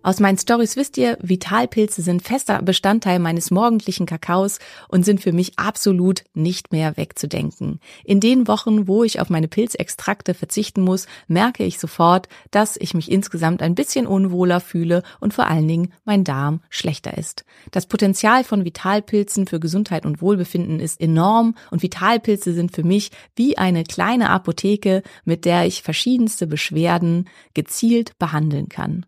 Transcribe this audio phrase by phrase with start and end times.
[0.00, 5.32] Aus meinen Stories wisst ihr, Vitalpilze sind fester Bestandteil meines morgendlichen Kakaos und sind für
[5.32, 7.80] mich absolut nicht mehr wegzudenken.
[8.04, 12.94] In den Wochen, wo ich auf meine Pilzextrakte verzichten muss, merke ich sofort, dass ich
[12.94, 17.44] mich insgesamt ein bisschen unwohler fühle und vor allen Dingen mein Darm schlechter ist.
[17.72, 23.10] Das Potenzial von Vitalpilzen für Gesundheit und Wohlbefinden ist enorm und Vitalpilze sind für mich
[23.34, 29.04] wie eine kleine Apotheke, mit der ich verschiedenste Beschwerden gezielt behandeln kann.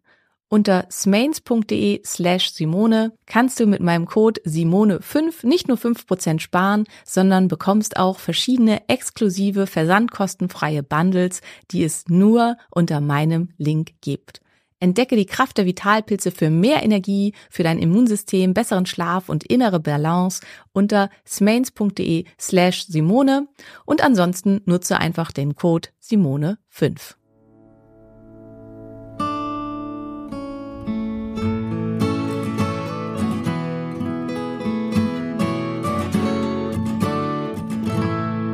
[0.52, 7.46] Unter smains.de slash Simone kannst du mit meinem Code Simone5 nicht nur 5% sparen, sondern
[7.46, 11.40] bekommst auch verschiedene exklusive versandkostenfreie Bundles,
[11.70, 14.40] die es nur unter meinem Link gibt.
[14.80, 19.78] Entdecke die Kraft der Vitalpilze für mehr Energie, für dein Immunsystem, besseren Schlaf und innere
[19.78, 20.40] Balance
[20.72, 23.46] unter smains.de slash Simone
[23.84, 27.19] und ansonsten nutze einfach den Code Simone5.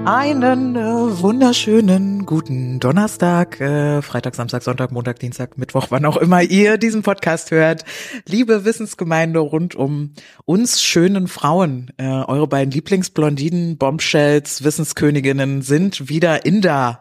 [0.06, 6.43] Einen äh, wunderschönen guten Donnerstag, äh, Freitag, Samstag, Sonntag, Montag, Dienstag, Mittwoch, wann auch immer
[6.43, 7.84] ihr diesen Podcast hört.
[8.25, 10.12] Liebe Wissensgemeinde rund um
[10.45, 17.00] uns schönen Frauen, äh, eure beiden Lieblingsblondinen, Bombshells, Wissensköniginnen sind wieder in der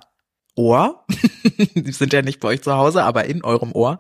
[0.56, 1.06] Ohr.
[1.76, 4.00] Die sind ja nicht bei euch zu Hause, aber in eurem Ohr.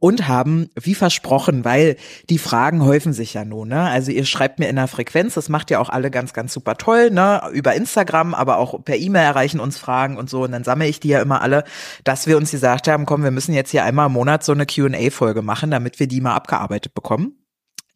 [0.00, 1.96] Und haben, wie versprochen, weil
[2.28, 3.82] die Fragen häufen sich ja nun, ne?
[3.82, 6.76] Also ihr schreibt mir in der Frequenz, das macht ja auch alle ganz, ganz super
[6.76, 7.42] toll, ne?
[7.52, 10.42] Über Instagram, aber auch per E-Mail erreichen uns Fragen und so.
[10.42, 11.64] Und dann sammle ich die ja immer alle,
[12.02, 14.66] dass wir uns gesagt haben, komm, wir müssen jetzt hier einmal im Monat so eine
[14.66, 17.43] Q&A-Folge machen, damit wir die mal abgearbeitet bekommen.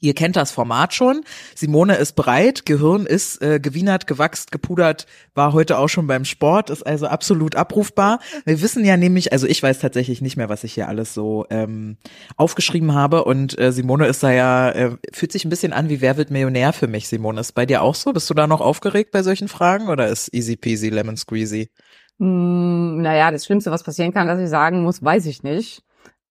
[0.00, 1.22] Ihr kennt das Format schon.
[1.54, 6.70] Simone ist bereit, Gehirn ist äh, gewienert, gewachst, gepudert, war heute auch schon beim Sport,
[6.70, 8.20] ist also absolut abrufbar.
[8.44, 11.46] Wir wissen ja nämlich, also ich weiß tatsächlich nicht mehr, was ich hier alles so
[11.50, 11.96] ähm,
[12.36, 16.00] aufgeschrieben habe und äh, Simone ist da ja, äh, fühlt sich ein bisschen an wie
[16.00, 17.40] Wer wird Millionär für mich, Simone.
[17.40, 18.12] Ist bei dir auch so?
[18.12, 21.70] Bist du da noch aufgeregt bei solchen Fragen oder ist easy peasy lemon squeezy?
[22.18, 25.82] Mm, naja, das Schlimmste, was passieren kann, dass ich sagen muss, weiß ich nicht.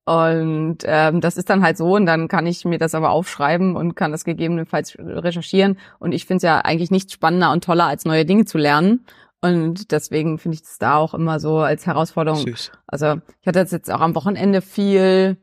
[0.07, 3.75] Und ähm, das ist dann halt so und dann kann ich mir das aber aufschreiben
[3.75, 5.77] und kann das gegebenenfalls recherchieren.
[5.99, 9.05] Und ich finde es ja eigentlich nichts spannender und toller, als neue Dinge zu lernen.
[9.41, 12.39] Und deswegen finde ich das da auch immer so als Herausforderung.
[12.39, 12.71] Süß.
[12.87, 15.35] Also ich hatte jetzt auch am Wochenende viel,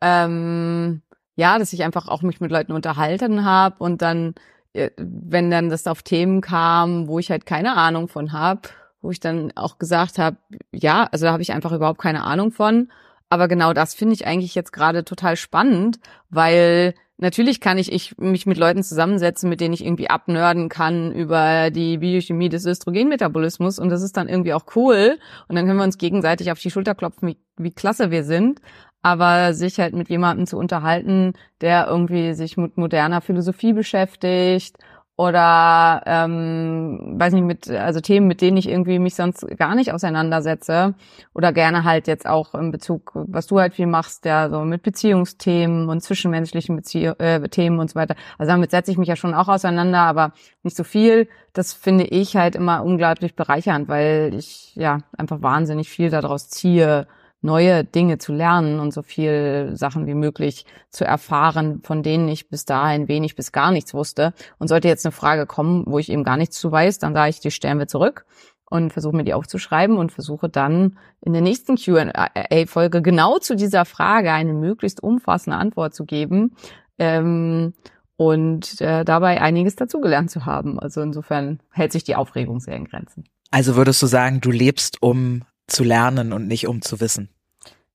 [0.00, 1.02] ähm,
[1.36, 4.34] ja, dass ich einfach auch mich mit Leuten unterhalten habe und dann,
[4.72, 8.62] äh, wenn dann das auf Themen kam, wo ich halt keine Ahnung von habe,
[9.02, 10.36] wo ich dann auch gesagt habe,
[10.72, 12.88] ja, also da habe ich einfach überhaupt keine Ahnung von.
[13.34, 15.98] Aber genau das finde ich eigentlich jetzt gerade total spannend,
[16.30, 21.10] weil natürlich kann ich, ich mich mit Leuten zusammensetzen, mit denen ich irgendwie abnörden kann
[21.10, 25.18] über die Biochemie des Östrogenmetabolismus und das ist dann irgendwie auch cool
[25.48, 28.60] und dann können wir uns gegenseitig auf die Schulter klopfen, wie, wie klasse wir sind.
[29.02, 34.76] Aber sich halt mit jemandem zu unterhalten, der irgendwie sich mit moderner Philosophie beschäftigt
[35.16, 39.92] oder ähm, weiß nicht mit also Themen, mit denen ich irgendwie mich sonst gar nicht
[39.92, 40.94] auseinandersetze
[41.34, 44.82] oder gerne halt jetzt auch in Bezug, was du halt viel machst, ja so mit
[44.82, 48.16] Beziehungsthemen und zwischenmenschlichen Bezie äh, Themen und so weiter.
[48.38, 50.32] Also damit setze ich mich ja schon auch auseinander, aber
[50.64, 51.28] nicht so viel.
[51.52, 57.06] Das finde ich halt immer unglaublich bereichernd, weil ich ja einfach wahnsinnig viel daraus ziehe
[57.44, 62.48] neue Dinge zu lernen und so viel Sachen wie möglich zu erfahren, von denen ich
[62.48, 64.32] bis dahin wenig bis gar nichts wusste.
[64.58, 67.30] Und sollte jetzt eine Frage kommen, wo ich eben gar nichts zu weiß, dann sage
[67.30, 68.24] ich, die stellen wir zurück
[68.70, 73.84] und versuche mir die aufzuschreiben und versuche dann in der nächsten Q&A-Folge genau zu dieser
[73.84, 76.56] Frage eine möglichst umfassende Antwort zu geben
[76.98, 77.74] ähm,
[78.16, 80.80] und äh, dabei einiges dazugelernt zu haben.
[80.80, 83.24] Also insofern hält sich die Aufregung sehr in Grenzen.
[83.50, 87.28] Also würdest du sagen, du lebst um zu lernen und nicht um zu wissen.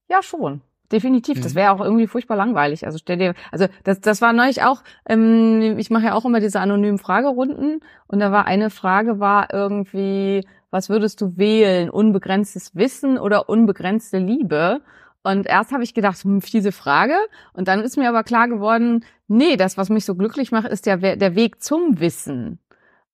[0.10, 0.62] Ja, schon.
[0.92, 1.40] Definitiv.
[1.40, 1.58] Das Mhm.
[1.58, 2.86] wäre auch irgendwie furchtbar langweilig.
[2.86, 6.40] Also stell dir, also das, das war neulich auch, ähm, ich mache ja auch immer
[6.40, 11.90] diese anonymen Fragerunden und da war eine Frage war irgendwie, was würdest du wählen?
[11.92, 14.82] Unbegrenztes Wissen oder unbegrenzte Liebe?
[15.22, 17.16] Und erst habe ich gedacht, hm, fiese Frage.
[17.54, 20.86] Und dann ist mir aber klar geworden, nee, das, was mich so glücklich macht, ist
[20.88, 22.60] der, der Weg zum Wissen.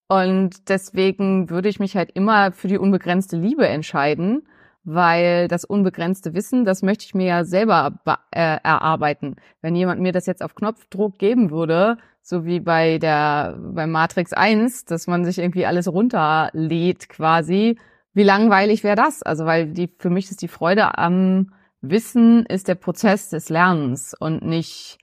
[0.08, 4.48] Und deswegen würde ich mich halt immer für die unbegrenzte Liebe entscheiden,
[4.86, 9.36] weil das unbegrenzte Wissen, das möchte ich mir ja selber be- äh, erarbeiten.
[9.62, 14.32] Wenn jemand mir das jetzt auf Knopfdruck geben würde, so wie bei der bei Matrix
[14.34, 17.78] 1, dass man sich irgendwie alles runterlädt quasi,
[18.14, 19.24] wie langweilig wäre das?
[19.24, 21.52] Also weil die für mich ist die Freude am
[21.82, 24.98] Wissen ist der Prozess des Lernens und nicht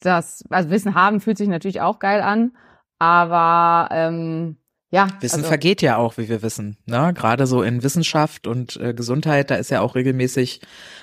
[0.00, 2.56] das also Wissen haben fühlt sich natürlich auch geil an,
[2.98, 4.56] aber ähm,
[4.94, 6.76] ja, Wissen also, vergeht ja auch, wie wir wissen.
[6.86, 7.12] Ne?
[7.14, 10.60] Gerade so in Wissenschaft und äh, Gesundheit, da ist ja auch regelmäßig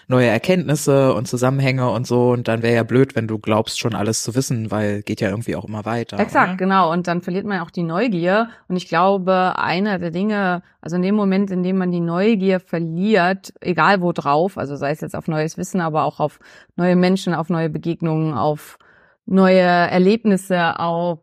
[0.07, 2.29] neue Erkenntnisse und Zusammenhänge und so.
[2.29, 5.29] Und dann wäre ja blöd, wenn du glaubst, schon alles zu wissen, weil geht ja
[5.29, 6.17] irgendwie auch immer weiter.
[6.21, 6.57] Exakt, oder?
[6.57, 6.89] genau.
[6.93, 8.47] Und dann verliert man auch die Neugier.
[8.69, 12.61] Und ich glaube, einer der Dinge, also in dem Moment, in dem man die Neugier
[12.61, 16.39] verliert, egal wo drauf, also sei es jetzt auf neues Wissen, aber auch auf
[16.77, 18.77] neue Menschen, auf neue Begegnungen, auf
[19.25, 21.19] neue Erlebnisse, auf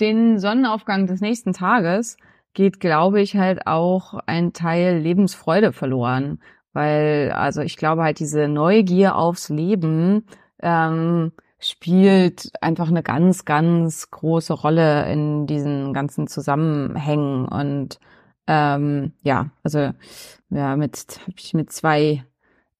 [0.00, 2.16] den Sonnenaufgang des nächsten Tages,
[2.54, 6.40] geht, glaube ich, halt auch ein Teil Lebensfreude verloren.
[6.72, 10.26] Weil, also ich glaube halt, diese Neugier aufs Leben
[10.60, 17.46] ähm, spielt einfach eine ganz, ganz große Rolle in diesen ganzen Zusammenhängen.
[17.46, 17.98] Und
[18.46, 19.90] ähm, ja, also
[20.50, 22.24] ja, mit habe ich mit zwei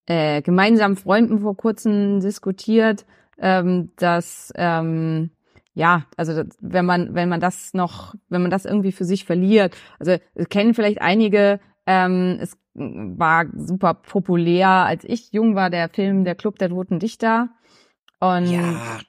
[0.06, 3.06] äh, gemeinsamen Freunden vor kurzem diskutiert,
[3.38, 5.30] ähm, dass ähm,
[5.74, 9.76] ja, also wenn man wenn man das noch, wenn man das irgendwie für sich verliert,
[9.98, 15.88] also es kennen vielleicht einige, ähm, es war super populär, als ich jung war, der
[15.88, 17.50] Film Der Club der Toten Dichter.
[18.20, 19.00] Und Ja,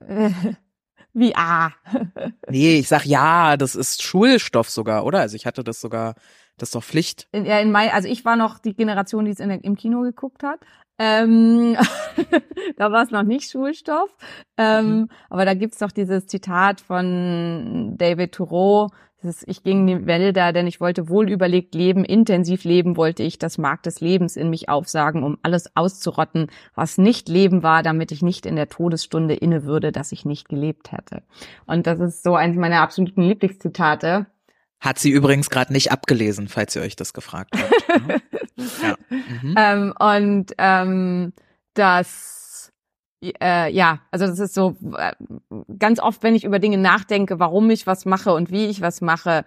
[0.00, 0.30] äh,
[1.12, 1.70] wie ah.
[2.48, 5.20] nee, ich sag ja, das ist Schulstoff sogar, oder?
[5.20, 6.14] Also ich hatte das sogar,
[6.58, 7.28] das ist doch Pflicht.
[7.32, 10.02] in, ja, in mein, also ich war noch die Generation, die es in im Kino
[10.02, 10.60] geguckt hat.
[10.98, 11.76] Ähm,
[12.76, 14.10] da war es noch nicht Schulstoff.
[14.56, 15.08] Ähm, Mhm.
[15.30, 18.88] Aber da gibt's doch dieses Zitat von David Thoreau,
[19.46, 23.38] Ich ging in die Wälder, denn ich wollte wohl überlegt leben, intensiv leben wollte ich
[23.38, 28.12] das Mark des Lebens in mich aufsagen, um alles auszurotten, was nicht Leben war, damit
[28.12, 31.22] ich nicht in der Todesstunde inne würde, dass ich nicht gelebt hätte.
[31.66, 34.26] Und das ist so eines meiner absoluten Lieblingszitate.
[34.84, 38.06] Hat sie übrigens gerade nicht abgelesen, falls ihr euch das gefragt habt.
[38.06, 38.22] ne?
[38.82, 38.94] ja.
[39.08, 39.54] Mhm.
[39.56, 41.32] Ähm, und ähm,
[41.72, 42.70] das,
[43.22, 45.12] äh, ja, also das ist so, äh,
[45.78, 49.00] ganz oft, wenn ich über Dinge nachdenke, warum ich was mache und wie ich was
[49.00, 49.46] mache,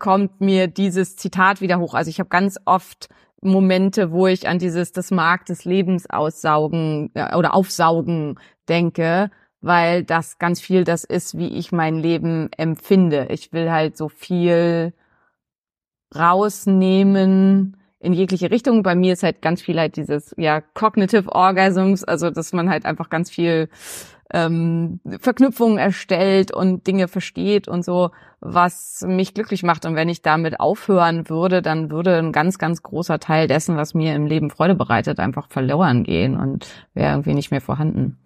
[0.00, 1.94] kommt mir dieses Zitat wieder hoch.
[1.94, 3.08] Also ich habe ganz oft
[3.42, 9.30] Momente, wo ich an dieses das Mark des Lebens aussaugen äh, oder aufsaugen denke,
[9.64, 13.28] weil das ganz viel das ist, wie ich mein Leben empfinde.
[13.30, 14.92] Ich will halt so viel
[16.14, 18.82] rausnehmen in jegliche Richtung.
[18.82, 22.84] Bei mir ist halt ganz viel halt dieses ja Cognitive Orgasms, also dass man halt
[22.84, 23.70] einfach ganz viel
[24.34, 28.10] ähm, Verknüpfungen erstellt und Dinge versteht und so,
[28.40, 29.86] was mich glücklich macht.
[29.86, 33.94] Und wenn ich damit aufhören würde, dann würde ein ganz, ganz großer Teil dessen, was
[33.94, 38.18] mir im Leben Freude bereitet, einfach verloren gehen und wäre irgendwie nicht mehr vorhanden.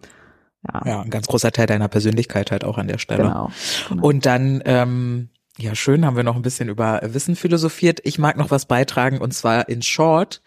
[0.67, 3.23] Ja, Ja, ein ganz großer Teil deiner Persönlichkeit halt auch an der Stelle.
[3.23, 3.51] genau.
[3.87, 4.03] genau.
[4.03, 7.99] Und dann, ähm, ja, schön, haben wir noch ein bisschen über Wissen philosophiert.
[8.03, 10.41] Ich mag noch was beitragen und zwar in Short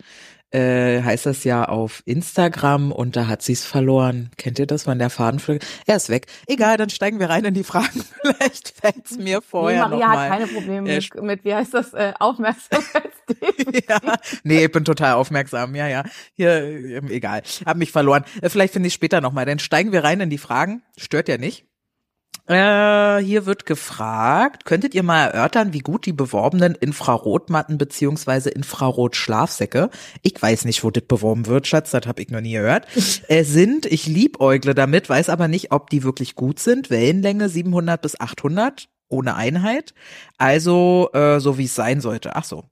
[0.53, 4.31] äh, heißt das ja auf Instagram und da hat sie's verloren.
[4.37, 5.59] Kennt ihr das, wann der Faden flog?
[5.87, 6.27] Er ist weg.
[6.47, 8.05] Egal, dann steigen wir rein in die Fragen.
[8.23, 10.29] Vielleicht fällt's mir Nee, vorher Maria noch hat mal.
[10.29, 13.89] keine Probleme äh, mit, mit, wie heißt das, äh, Aufmerksamkeitsdefizit.
[13.89, 14.01] ja,
[14.45, 15.75] nee, ich bin total aufmerksam.
[15.75, 16.05] Ja, ja.
[16.35, 17.43] Hier, ähm, egal.
[17.65, 18.25] Hab mich verloren.
[18.41, 19.47] Äh, vielleicht finde ich später nochmal.
[19.47, 20.83] Dann steigen wir rein in die Fragen.
[20.99, 21.67] Stört ja nicht.
[22.47, 29.91] Äh, hier wird gefragt, könntet ihr mal erörtern, wie gut die beworbenen Infrarotmatten beziehungsweise Infrarotschlafsäcke,
[30.23, 32.87] ich weiß nicht, wo das beworben wird, Schatz, das habe ich noch nie gehört,
[33.29, 33.87] äh, sind.
[33.87, 36.91] Ich liebäugle damit, weiß aber nicht, ob die wirklich gut sind.
[36.91, 39.95] Wellenlänge 700 bis 800 ohne Einheit.
[40.39, 42.35] Also äh, so wie es sein sollte.
[42.35, 42.65] Ach so,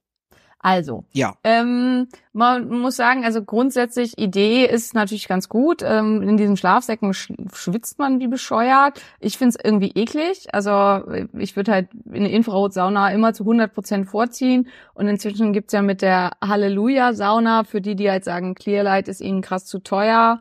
[0.62, 1.36] Also, ja.
[1.42, 5.82] Ähm, man muss sagen, also grundsätzlich Idee ist natürlich ganz gut.
[5.82, 9.00] Ähm, in diesen Schlafsäcken sch schwitzt man wie bescheuert.
[9.20, 10.48] Ich find's irgendwie eklig.
[10.52, 11.02] Also
[11.38, 14.68] ich würde halt eine Infrarotsauna immer zu 100 Prozent vorziehen.
[14.92, 19.40] Und inzwischen gibt's ja mit der Halleluja-Sauna, für die, die halt sagen, Clearlight ist ihnen
[19.40, 20.40] krass zu teuer,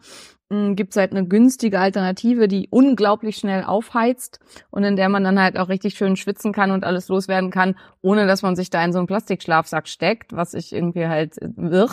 [0.50, 4.40] gibt es halt eine günstige Alternative, die unglaublich schnell aufheizt
[4.72, 7.76] und in der man dann halt auch richtig schön schwitzen kann und alles loswerden kann,
[8.02, 11.90] ohne dass man sich da in so einen Plastikschlafsack steckt, was ich irgendwie halt wirr.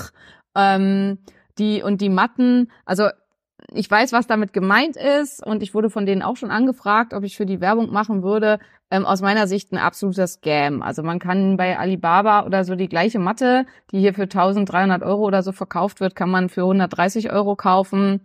[0.55, 1.19] Ähm,
[1.59, 3.09] die und die Matten, also
[3.73, 7.25] ich weiß, was damit gemeint ist und ich wurde von denen auch schon angefragt, ob
[7.25, 8.59] ich für die Werbung machen würde.
[8.91, 10.81] Ähm, aus meiner Sicht ein absoluter Scam.
[10.83, 15.25] Also man kann bei Alibaba oder so die gleiche Matte, die hier für 1300 Euro
[15.25, 18.21] oder so verkauft wird, kann man für 130 Euro kaufen.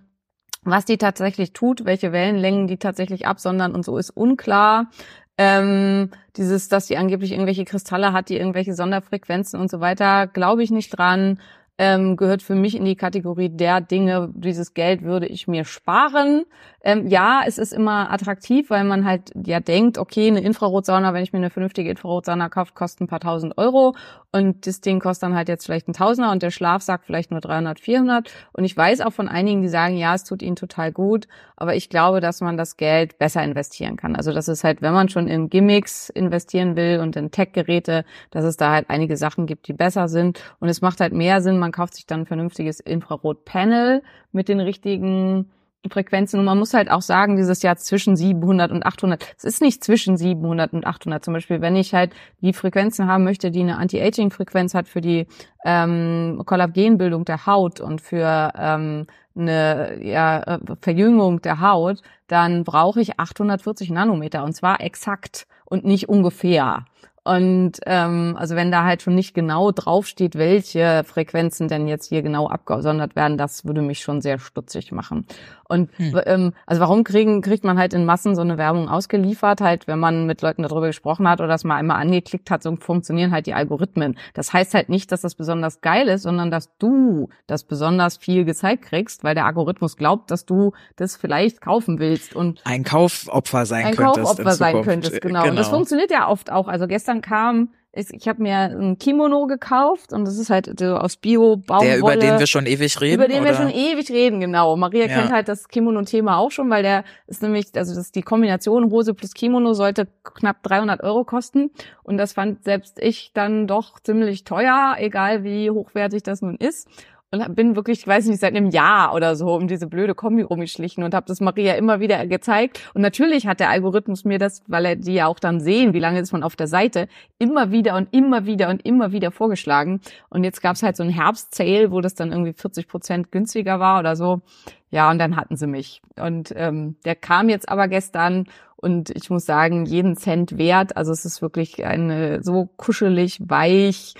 [0.63, 4.91] Was die tatsächlich tut, welche Wellenlängen die tatsächlich absondern und so ist unklar.
[5.37, 10.61] Ähm, dieses, dass die angeblich irgendwelche Kristalle hat, die irgendwelche Sonderfrequenzen und so weiter, glaube
[10.61, 11.39] ich nicht dran
[11.81, 16.45] ähm, gehört für mich in die Kategorie der Dinge, dieses Geld würde ich mir sparen.
[16.83, 21.23] Ähm, ja, es ist immer attraktiv, weil man halt ja denkt, okay, eine Infrarotsauna, wenn
[21.23, 23.95] ich mir eine vernünftige Infrarotsauna kaufe, kostet ein paar tausend Euro
[24.31, 27.41] und das Ding kostet dann halt jetzt vielleicht ein Tausender und der Schlafsack vielleicht nur
[27.41, 30.91] 300, 400 und ich weiß auch von einigen, die sagen, ja, es tut ihnen total
[30.91, 34.15] gut, aber ich glaube, dass man das Geld besser investieren kann.
[34.15, 38.45] Also das ist halt, wenn man schon in Gimmicks investieren will und in Tech-Geräte, dass
[38.45, 41.59] es da halt einige Sachen gibt, die besser sind und es macht halt mehr Sinn,
[41.59, 45.51] man kauft sich dann ein vernünftiges Infrarot-Panel mit den richtigen
[45.89, 49.35] Frequenzen und man muss halt auch sagen, dieses Jahr zwischen 700 und 800.
[49.37, 51.25] Es ist nicht zwischen 700 und 800.
[51.25, 55.25] Zum Beispiel, wenn ich halt die Frequenzen haben möchte, die eine Anti-Aging-Frequenz hat für die
[55.65, 63.01] ähm, Kollagenbildung der Haut und für ähm, eine ja, äh, Verjüngung der Haut, dann brauche
[63.01, 66.85] ich 840 Nanometer und zwar exakt und nicht ungefähr.
[67.23, 72.23] Und ähm, also wenn da halt schon nicht genau draufsteht, welche Frequenzen denn jetzt hier
[72.23, 75.27] genau abgesondert werden, das würde mich schon sehr stutzig machen.
[75.71, 76.21] Und hm.
[76.25, 79.61] ähm, also warum kriegen, kriegt man halt in Massen so eine Werbung ausgeliefert?
[79.61, 82.75] Halt, wenn man mit Leuten darüber gesprochen hat oder das mal einmal angeklickt hat, so
[82.75, 84.17] funktionieren halt die Algorithmen.
[84.33, 88.45] Das heißt halt nicht, dass das besonders geil ist, sondern dass du das besonders viel
[88.45, 93.65] gezeigt kriegst, weil der Algorithmus glaubt, dass du das vielleicht kaufen willst und ein Kaufopfer
[93.65, 94.17] sein ein könntest.
[94.17, 95.41] Ein Kaufopfer sein könntest, genau.
[95.41, 95.51] genau.
[95.51, 95.77] Und das genau.
[95.77, 96.67] funktioniert ja oft auch.
[96.67, 100.95] Also gestern gestern kam, ich habe mir ein Kimono gekauft und das ist halt so
[100.95, 101.89] aus Bio Baumwolle.
[101.89, 103.15] Der über den wir schon ewig reden.
[103.15, 103.49] Über den oder?
[103.49, 104.77] wir schon ewig reden, genau.
[104.77, 105.17] Maria ja.
[105.17, 109.13] kennt halt das Kimono-Thema auch schon, weil der ist nämlich, also das die Kombination Hose
[109.13, 111.71] plus Kimono sollte knapp 300 Euro kosten
[112.03, 116.87] und das fand selbst ich dann doch ziemlich teuer, egal wie hochwertig das nun ist
[117.31, 120.41] und bin wirklich, ich weiß nicht, seit einem Jahr oder so um diese blöde Kombi
[120.41, 122.81] rumgeschlichen und habe das Maria immer wieder gezeigt.
[122.93, 125.99] Und natürlich hat der Algorithmus mir das, weil er die ja auch dann sehen, wie
[125.99, 127.07] lange ist man auf der Seite,
[127.39, 130.01] immer wieder und immer wieder und immer wieder vorgeschlagen.
[130.29, 133.99] Und jetzt gab's halt so einen Herbst-Sale, wo das dann irgendwie 40 Prozent günstiger war
[133.99, 134.41] oder so.
[134.89, 136.01] Ja, und dann hatten sie mich.
[136.19, 140.97] Und ähm, der kam jetzt aber gestern und ich muss sagen, jeden Cent wert.
[140.97, 144.15] Also es ist wirklich eine so kuschelig, weich,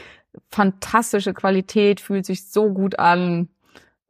[0.49, 3.49] fantastische Qualität, fühlt sich so gut an.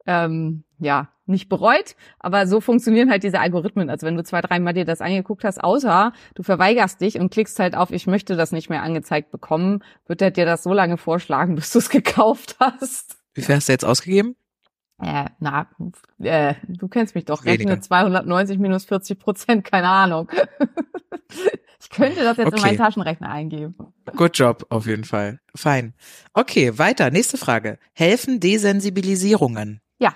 [0.06, 3.88] Ähm, ja, nicht bereut, aber so funktionieren halt diese Algorithmen.
[3.88, 7.58] Also wenn du zwei, dreimal dir das angeguckt hast, außer du verweigerst dich und klickst
[7.58, 10.96] halt auf, ich möchte das nicht mehr angezeigt bekommen, wird er dir das so lange
[10.96, 13.16] vorschlagen, bis du es gekauft hast.
[13.34, 14.36] Wie viel hast du jetzt ausgegeben?
[15.00, 15.66] Äh, na,
[16.18, 17.44] äh, du kennst mich doch.
[17.44, 20.30] Rechne 290 minus 40 Prozent, keine Ahnung.
[21.82, 22.56] ich könnte das jetzt okay.
[22.56, 23.74] in meinen Taschenrechner eingeben.
[24.16, 25.40] Good job, auf jeden Fall.
[25.54, 25.94] Fein.
[26.32, 27.10] Okay, weiter.
[27.10, 27.78] Nächste Frage.
[27.92, 29.80] Helfen Desensibilisierungen?
[29.98, 30.14] Ja.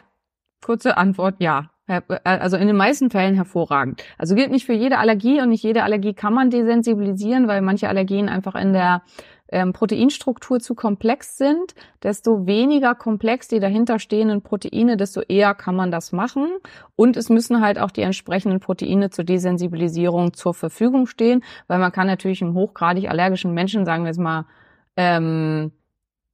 [0.65, 1.71] Kurze Antwort, ja.
[1.87, 4.03] Äh, also in den meisten Fällen hervorragend.
[4.19, 7.89] Also gilt nicht für jede Allergie und nicht jede Allergie kann man desensibilisieren, weil manche
[7.89, 9.03] Allergien einfach in der
[9.49, 15.91] ähm, Proteinstruktur zu komplex sind, desto weniger komplex die dahinterstehenden Proteine, desto eher kann man
[15.91, 16.49] das machen.
[16.97, 21.93] Und es müssen halt auch die entsprechenden Proteine zur Desensibilisierung zur Verfügung stehen, weil man
[21.93, 24.47] kann natürlich einem hochgradig allergischen Menschen, sagen wir jetzt mal,
[24.97, 25.73] ähm,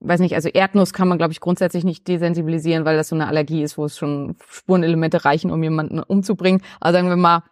[0.00, 3.28] weiß nicht, also Erdnuss kann man, glaube ich, grundsätzlich nicht desensibilisieren, weil das so eine
[3.28, 6.62] Allergie ist, wo es schon Spurenelemente reichen, um jemanden umzubringen.
[6.80, 7.42] Also sagen wir mal,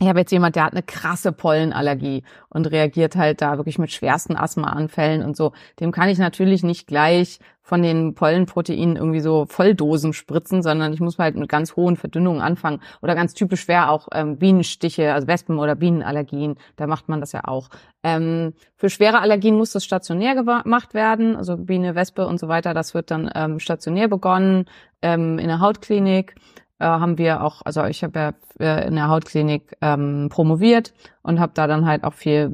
[0.00, 3.92] ich habe jetzt jemand, der hat eine krasse Pollenallergie und reagiert halt da wirklich mit
[3.92, 5.52] schwersten Asthmaanfällen und so.
[5.78, 11.00] Dem kann ich natürlich nicht gleich von den Pollenproteinen irgendwie so Volldosen spritzen, sondern ich
[11.00, 12.80] muss halt mit ganz hohen Verdünnungen anfangen.
[13.02, 17.30] Oder ganz typisch schwer auch ähm, Bienenstiche, also Wespen- oder Bienenallergien, da macht man das
[17.30, 17.68] ja auch.
[18.02, 22.74] Ähm, für schwere Allergien muss das stationär gemacht werden, also Biene, Wespe und so weiter,
[22.74, 24.66] das wird dann ähm, stationär begonnen
[25.00, 26.34] ähm, in der Hautklinik
[26.78, 31.40] äh, haben wir auch, also ich habe ja äh, in der Hautklinik ähm, promoviert und
[31.40, 32.50] habe da dann halt auch viel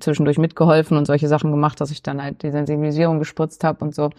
[0.00, 3.94] zwischendurch mitgeholfen und solche Sachen gemacht, dass ich dann halt die Sensibilisierung gespritzt habe und
[3.94, 4.10] so.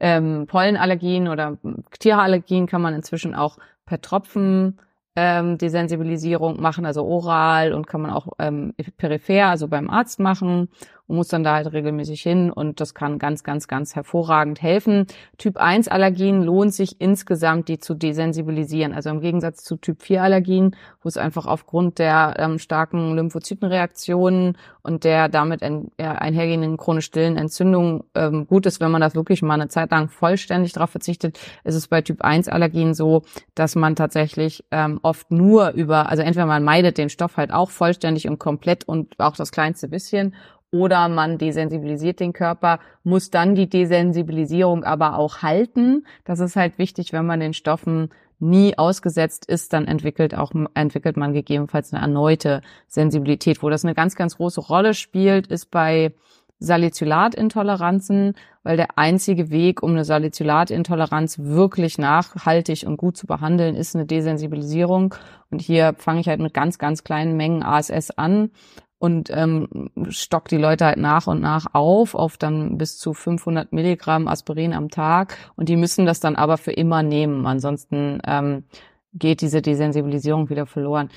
[0.00, 1.56] Ähm, Pollenallergien oder
[1.98, 4.78] Tierallergien kann man inzwischen auch per Tropfen
[5.16, 10.20] ähm, die Sensibilisierung machen, also oral und kann man auch ähm, peripher, also beim Arzt
[10.20, 10.68] machen.
[11.06, 15.06] Und muss dann da halt regelmäßig hin und das kann ganz, ganz, ganz hervorragend helfen.
[15.38, 18.92] Typ 1 Allergien lohnt sich insgesamt, die zu desensibilisieren.
[18.92, 24.56] Also im Gegensatz zu Typ 4 Allergien, wo es einfach aufgrund der ähm, starken Lymphozytenreaktionen
[24.82, 29.14] und der damit ein, ja, einhergehenden chronisch stillen Entzündung ähm, gut ist, wenn man das
[29.14, 33.22] wirklich mal eine Zeit lang vollständig darauf verzichtet, ist es bei Typ 1 Allergien so,
[33.54, 37.70] dass man tatsächlich ähm, oft nur über, also entweder man meidet den Stoff halt auch
[37.70, 40.34] vollständig und komplett und auch das kleinste bisschen
[40.78, 46.06] oder man desensibilisiert den Körper, muss dann die Desensibilisierung aber auch halten.
[46.24, 51.16] Das ist halt wichtig, wenn man den Stoffen nie ausgesetzt ist, dann entwickelt auch entwickelt
[51.16, 53.62] man gegebenenfalls eine erneute Sensibilität.
[53.62, 56.12] Wo das eine ganz ganz große Rolle spielt, ist bei
[56.58, 63.94] Salicylatintoleranzen, weil der einzige Weg, um eine Salicylatintoleranz wirklich nachhaltig und gut zu behandeln, ist
[63.94, 65.14] eine Desensibilisierung.
[65.50, 68.50] Und hier fange ich halt mit ganz, ganz kleinen Mengen ASS an
[68.98, 73.72] und ähm, stockt die Leute halt nach und nach auf, auf dann bis zu 500
[73.72, 75.36] Milligramm Aspirin am Tag.
[75.56, 77.46] Und die müssen das dann aber für immer nehmen.
[77.46, 78.64] Ansonsten ähm,
[79.12, 81.10] geht diese Desensibilisierung wieder verloren.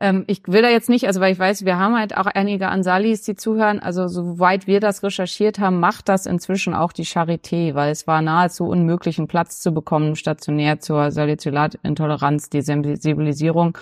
[0.00, 2.68] Ähm, ich will da jetzt nicht, also weil ich weiß, wir haben halt auch einige
[2.68, 3.78] Ansalis, die zuhören.
[3.78, 8.20] Also soweit wir das recherchiert haben, macht das inzwischen auch die Charité, weil es war
[8.20, 13.78] nahezu unmöglich, einen Platz zu bekommen, stationär zur Salicylatintoleranz, Desensibilisierung.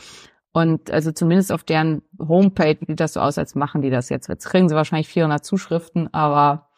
[0.53, 4.29] Und also zumindest auf deren Homepage sieht das so aus, als machen die das jetzt.
[4.29, 6.71] Jetzt kriegen sie wahrscheinlich 400 Zuschriften, aber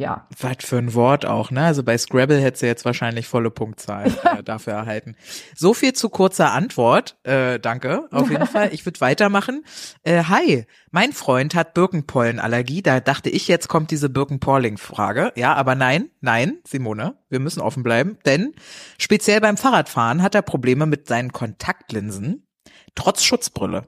[0.00, 0.26] ja.
[0.40, 1.62] Was für ein Wort auch, ne?
[1.62, 4.06] Also bei Scrabble hätte sie jetzt wahrscheinlich volle Punktzahl
[4.38, 5.14] äh, dafür erhalten.
[5.54, 7.18] So viel zu kurzer Antwort.
[7.22, 8.70] Äh, danke, auf jeden Fall.
[8.72, 9.62] Ich würde weitermachen.
[10.02, 12.80] Äh, hi, mein Freund hat Birkenpollenallergie.
[12.80, 15.32] Da dachte ich, jetzt kommt diese Birkenpolling-Frage.
[15.36, 18.16] Ja, aber nein, nein, Simone, wir müssen offen bleiben.
[18.24, 18.54] Denn
[18.98, 22.46] speziell beim Fahrradfahren hat er Probleme mit seinen Kontaktlinsen
[22.94, 23.86] trotz Schutzbrille.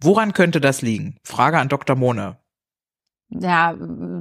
[0.00, 1.16] Woran könnte das liegen?
[1.22, 1.96] Frage an Dr.
[1.96, 2.38] Mone.
[3.40, 3.74] Ja,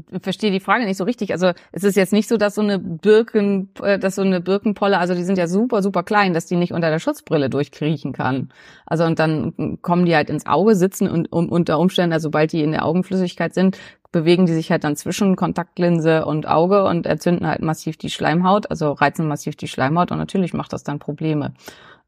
[0.09, 1.33] ich verstehe die Frage nicht so richtig.
[1.33, 4.97] Also es ist jetzt nicht so, dass so eine Birken, äh, dass so eine Birkenpolle,
[4.97, 8.53] also die sind ja super, super klein, dass die nicht unter der Schutzbrille durchkriechen kann.
[8.85, 12.53] Also und dann kommen die halt ins Auge, sitzen und um, unter Umständen, also sobald
[12.53, 13.77] die in der Augenflüssigkeit sind,
[14.13, 18.69] bewegen die sich halt dann zwischen Kontaktlinse und Auge und erzünden halt massiv die Schleimhaut,
[18.69, 21.53] also reizen massiv die Schleimhaut und natürlich macht das dann Probleme.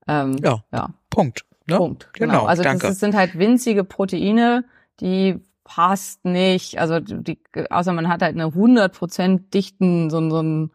[0.08, 1.46] Ähm, ja, ja, Punkt.
[1.68, 1.78] Ne?
[1.78, 2.10] Punkt.
[2.14, 2.32] Genau.
[2.32, 2.46] genau.
[2.46, 2.88] Also danke.
[2.88, 4.66] das sind halt winzige Proteine,
[5.00, 6.80] die passt nicht.
[6.80, 10.72] Also die, außer man hat halt eine 100% dichten, so, so ein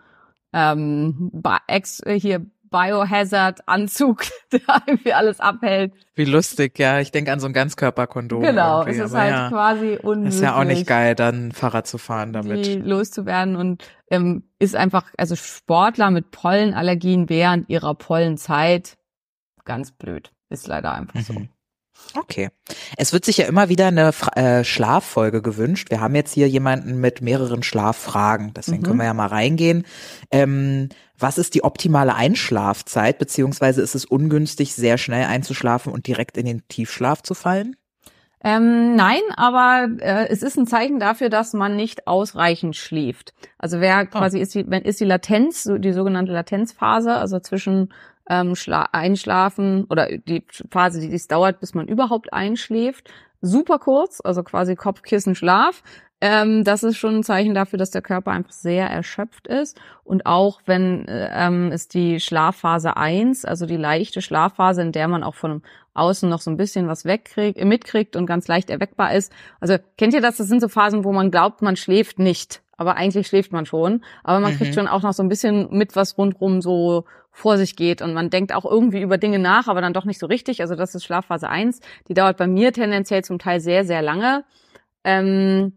[0.52, 1.30] ähm,
[1.66, 5.92] ex, hier Biohazard-Anzug, der irgendwie alles abhält.
[6.14, 7.00] Wie lustig, ja.
[7.00, 8.42] Ich denke an so ein Ganzkörperkondom.
[8.42, 10.34] Genau, es ist halt ja, quasi unmöglich.
[10.34, 12.66] Ist ja auch nicht geil, dann Fahrrad zu fahren damit.
[12.66, 18.96] Die loszuwerden und ähm, ist einfach, also Sportler mit Pollenallergien während ihrer Pollenzeit
[19.64, 20.32] ganz blöd.
[20.50, 21.34] Ist leider einfach so.
[21.34, 21.48] Mhm.
[22.14, 22.50] Okay.
[22.96, 25.90] Es wird sich ja immer wieder eine äh, Schlaffolge gewünscht.
[25.90, 28.84] Wir haben jetzt hier jemanden mit mehreren Schlaffragen, deswegen mhm.
[28.84, 29.84] können wir ja mal reingehen.
[30.30, 36.36] Ähm, was ist die optimale Einschlafzeit, beziehungsweise ist es ungünstig, sehr schnell einzuschlafen und direkt
[36.36, 37.76] in den Tiefschlaf zu fallen?
[38.44, 43.34] Ähm, nein, aber äh, es ist ein Zeichen dafür, dass man nicht ausreichend schläft.
[43.58, 44.10] Also wer oh.
[44.18, 47.92] quasi ist die, wenn ist die Latenz, die sogenannte Latenzphase, also zwischen
[48.28, 48.54] ähm,
[48.92, 53.10] einschlafen oder die Phase, die es dauert, bis man überhaupt einschläft,
[53.40, 55.82] super kurz, also quasi Kopfkissen Schlaf.
[56.20, 59.80] Ähm, das ist schon ein Zeichen dafür, dass der Körper einfach sehr erschöpft ist.
[60.02, 65.22] Und auch wenn ähm, es die Schlafphase eins, also die leichte Schlafphase, in der man
[65.22, 65.62] auch von
[65.94, 69.32] außen noch so ein bisschen was wegkriegt, mitkriegt und ganz leicht erweckbar ist.
[69.60, 70.38] Also kennt ihr das?
[70.38, 74.04] Das sind so Phasen, wo man glaubt, man schläft nicht aber eigentlich schläft man schon.
[74.22, 74.56] Aber man mhm.
[74.56, 77.04] kriegt schon auch noch so ein bisschen mit, was rundrum so
[77.38, 78.02] vor sich geht.
[78.02, 80.60] Und man denkt auch irgendwie über Dinge nach, aber dann doch nicht so richtig.
[80.60, 81.80] Also das ist Schlafphase 1.
[82.08, 84.44] Die dauert bei mir tendenziell zum Teil sehr, sehr lange.
[85.04, 85.72] Ähm,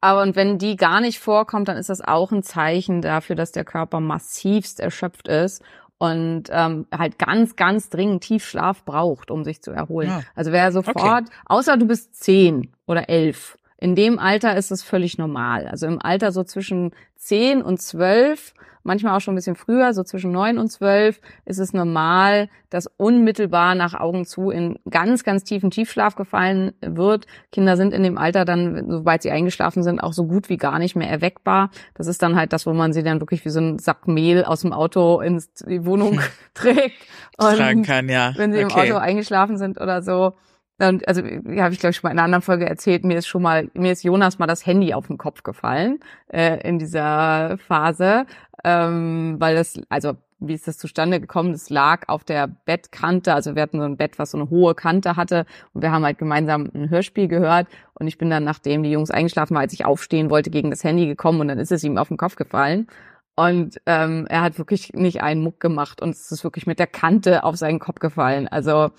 [0.00, 3.52] aber und wenn die gar nicht vorkommt, dann ist das auch ein Zeichen dafür, dass
[3.52, 5.62] der Körper massivst erschöpft ist
[5.98, 10.08] und ähm, halt ganz, ganz dringend Tiefschlaf braucht, um sich zu erholen.
[10.08, 10.22] Ja.
[10.36, 11.24] Also wer sofort, okay.
[11.46, 15.68] außer du bist zehn oder elf, in dem Alter ist es völlig normal.
[15.68, 20.02] Also im Alter so zwischen 10 und 12, manchmal auch schon ein bisschen früher, so
[20.02, 25.44] zwischen 9 und 12, ist es normal, dass unmittelbar nach Augen zu in ganz, ganz
[25.44, 27.26] tiefen Tiefschlaf gefallen wird.
[27.52, 30.80] Kinder sind in dem Alter dann, sobald sie eingeschlafen sind, auch so gut wie gar
[30.80, 31.70] nicht mehr erweckbar.
[31.94, 34.44] Das ist dann halt das, wo man sie dann wirklich wie so ein Sack Mehl
[34.44, 36.20] aus dem Auto in die Wohnung
[36.54, 36.96] trägt.
[37.36, 38.32] Und Tragen kann, ja.
[38.36, 38.86] Wenn sie okay.
[38.86, 40.34] im Auto eingeschlafen sind oder so.
[40.80, 43.26] Und also habe ich glaube ich schon mal in einer anderen Folge erzählt, mir ist
[43.26, 47.58] schon mal mir ist Jonas mal das Handy auf den Kopf gefallen äh, in dieser
[47.58, 48.26] Phase,
[48.64, 51.50] ähm, weil das also wie ist das zustande gekommen?
[51.50, 54.76] Das lag auf der Bettkante, also wir hatten so ein Bett, was so eine hohe
[54.76, 58.84] Kante hatte und wir haben halt gemeinsam ein Hörspiel gehört und ich bin dann, nachdem
[58.84, 61.72] die Jungs eingeschlafen waren, als ich aufstehen wollte, gegen das Handy gekommen und dann ist
[61.72, 62.86] es ihm auf den Kopf gefallen.
[63.34, 66.88] Und ähm, er hat wirklich nicht einen Muck gemacht und es ist wirklich mit der
[66.88, 68.48] Kante auf seinen Kopf gefallen.
[68.48, 68.90] Also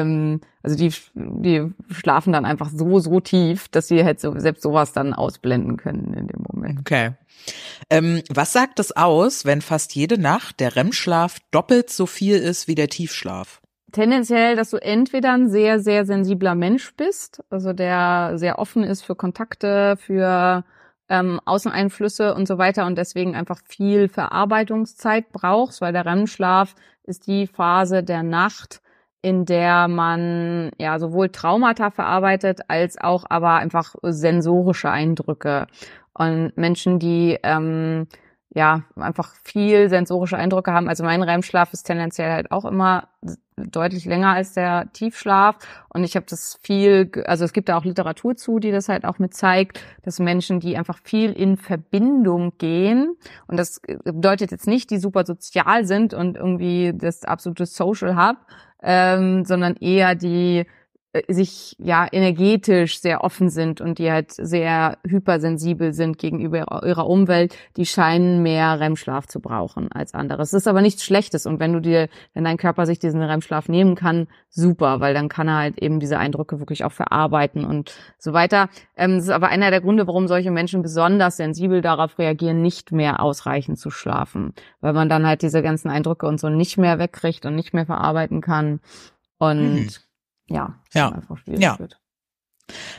[0.00, 4.62] ähm, also die, die schlafen dann einfach so, so tief, dass sie halt so, selbst
[4.62, 6.80] sowas dann ausblenden können in dem Moment.
[6.80, 7.12] Okay.
[7.90, 12.68] Ähm, was sagt es aus, wenn fast jede Nacht der REM-Schlaf doppelt so viel ist
[12.68, 13.60] wie der Tiefschlaf?
[13.90, 19.02] Tendenziell, dass du entweder ein sehr, sehr sensibler Mensch bist, also der sehr offen ist
[19.02, 20.64] für Kontakte, für
[21.08, 26.74] ähm, Außeneinflüsse und so weiter und deswegen einfach viel Verarbeitungszeit brauchst, weil der REM-Schlaf
[27.04, 28.81] ist die Phase der Nacht,
[29.22, 35.68] in der man ja sowohl Traumata verarbeitet als auch aber einfach sensorische Eindrücke.
[36.12, 38.08] Und Menschen, die ähm,
[38.54, 43.08] ja einfach viel sensorische Eindrücke haben, also mein REM-Schlaf ist tendenziell halt auch immer
[43.56, 45.56] deutlich länger als der Tiefschlaf
[45.90, 49.04] und ich habe das viel, also es gibt da auch Literatur zu, die das halt
[49.04, 54.66] auch mit zeigt, dass Menschen, die einfach viel in Verbindung gehen und das bedeutet jetzt
[54.66, 58.36] nicht, die super sozial sind und irgendwie das absolute Social Hub,
[58.82, 60.64] ähm, sondern eher die
[61.28, 67.54] sich ja energetisch sehr offen sind und die halt sehr hypersensibel sind gegenüber ihrer Umwelt,
[67.76, 70.40] die scheinen mehr REM-Schlaf zu brauchen als andere.
[70.40, 73.68] Es ist aber nichts Schlechtes und wenn du dir, wenn dein Körper sich diesen REM-Schlaf
[73.68, 77.94] nehmen kann, super, weil dann kann er halt eben diese Eindrücke wirklich auch verarbeiten und
[78.18, 78.70] so weiter.
[78.96, 82.90] Ähm, das ist aber einer der Gründe, warum solche Menschen besonders sensibel darauf reagieren, nicht
[82.90, 86.98] mehr ausreichend zu schlafen, weil man dann halt diese ganzen Eindrücke und so nicht mehr
[86.98, 88.80] wegkriegt und nicht mehr verarbeiten kann
[89.36, 89.88] und hm
[90.48, 91.10] ja, ja.
[91.10, 91.78] einfach schwierig ja.
[91.78, 91.98] wird.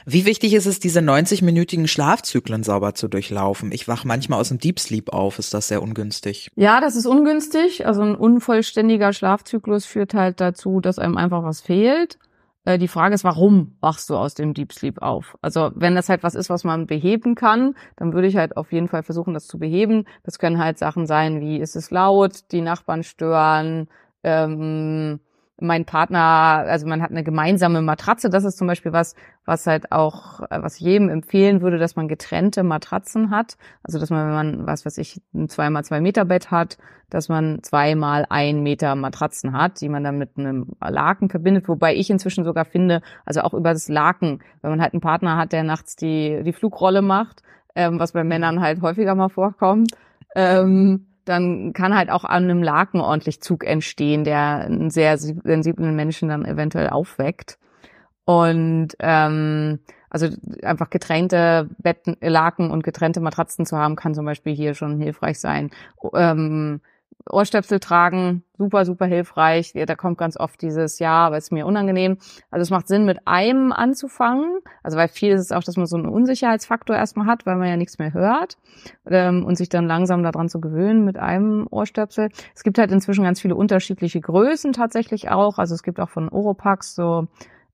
[0.06, 3.72] Wie wichtig ist es, diese 90-minütigen Schlafzyklen sauber zu durchlaufen?
[3.72, 5.40] Ich wach manchmal aus dem Deep Sleep auf.
[5.40, 6.52] Ist das sehr ungünstig?
[6.56, 7.88] Ja, das ist ungünstig.
[7.88, 12.18] Also ein unvollständiger Schlafzyklus führt halt dazu, dass einem einfach was fehlt.
[12.66, 15.38] Äh, die Frage ist, warum wachst du aus dem Deep Sleep auf?
[15.42, 18.72] Also wenn das halt was ist, was man beheben kann, dann würde ich halt auf
[18.72, 20.06] jeden Fall versuchen, das zu beheben.
[20.24, 23.88] Das können halt Sachen sein wie, ist es laut, die Nachbarn stören,
[24.24, 25.20] ähm,
[25.60, 26.20] mein Partner,
[26.68, 28.30] also man hat eine gemeinsame Matratze.
[28.30, 31.96] Das ist zum Beispiel was, was halt auch, äh, was ich jedem empfehlen würde, dass
[31.96, 33.58] man getrennte Matratzen hat.
[33.84, 36.78] Also dass man, wenn man, was weiß ich, ein zweimal zwei Meter Bett hat,
[37.10, 41.68] dass man zweimal ein Meter Matratzen hat, die man dann mit einem Laken verbindet.
[41.68, 45.38] Wobei ich inzwischen sogar finde, also auch über das Laken, wenn man halt einen Partner
[45.38, 47.44] hat, der nachts die, die Flugrolle macht,
[47.76, 49.92] ähm, was bei Männern halt häufiger mal vorkommt,
[50.36, 55.96] ähm, dann kann halt auch an einem Laken ordentlich Zug entstehen, der einen sehr sensiblen
[55.96, 57.58] Menschen dann eventuell aufweckt.
[58.26, 60.28] Und ähm, also
[60.62, 65.40] einfach getrennte Betten, Laken und getrennte Matratzen zu haben, kann zum Beispiel hier schon hilfreich
[65.40, 65.72] sein.
[66.14, 66.82] Ähm,
[67.30, 69.74] Ohrstöpsel tragen, super, super hilfreich.
[69.74, 72.18] Da kommt ganz oft dieses Ja, aber es mir unangenehm.
[72.52, 74.60] Also es macht Sinn, mit einem anzufangen.
[74.84, 77.70] Also weil viel ist es auch, dass man so einen Unsicherheitsfaktor erstmal hat, weil man
[77.70, 78.58] ja nichts mehr hört
[79.06, 82.30] ähm, und sich dann langsam daran zu gewöhnen mit einem Ohrstöpsel.
[82.56, 85.58] Es gibt halt inzwischen ganz viele unterschiedliche Größen tatsächlich auch.
[85.58, 87.28] Also es gibt auch von Oropax so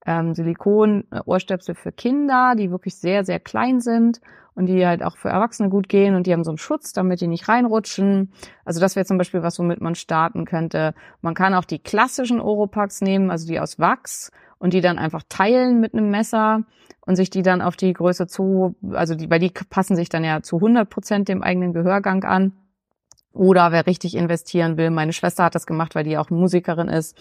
[0.06, 4.22] ähm, Silikon-Ohrstöpsel für Kinder, die wirklich sehr, sehr klein sind
[4.60, 7.22] und die halt auch für Erwachsene gut gehen und die haben so einen Schutz, damit
[7.22, 8.34] die nicht reinrutschen.
[8.66, 10.94] Also das wäre zum Beispiel was, womit man starten könnte.
[11.22, 15.24] Man kann auch die klassischen Oropax nehmen, also die aus Wachs und die dann einfach
[15.30, 16.64] teilen mit einem Messer
[17.06, 20.26] und sich die dann auf die Größe zu, also die, weil die passen sich dann
[20.26, 22.52] ja zu 100 Prozent dem eigenen Gehörgang an.
[23.32, 27.16] Oder wer richtig investieren will, meine Schwester hat das gemacht, weil die auch Musikerin ist.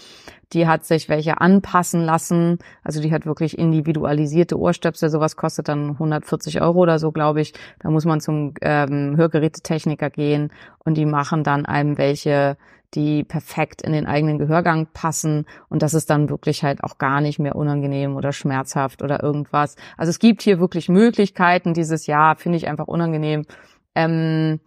[0.55, 2.59] Die hat sich welche anpassen lassen.
[2.83, 5.11] Also die hat wirklich individualisierte Ohrstöpsel.
[5.11, 7.53] Sowas kostet dann 140 Euro oder so, glaube ich.
[7.81, 12.57] Da muss man zum ähm, Hörgerätetechniker gehen und die machen dann einem welche,
[12.95, 15.45] die perfekt in den eigenen Gehörgang passen.
[15.69, 19.77] Und das ist dann wirklich halt auch gar nicht mehr unangenehm oder schmerzhaft oder irgendwas.
[19.99, 21.75] Also es gibt hier wirklich Möglichkeiten.
[21.75, 23.45] Dieses Jahr finde ich einfach unangenehm.
[23.95, 24.61] Ähm,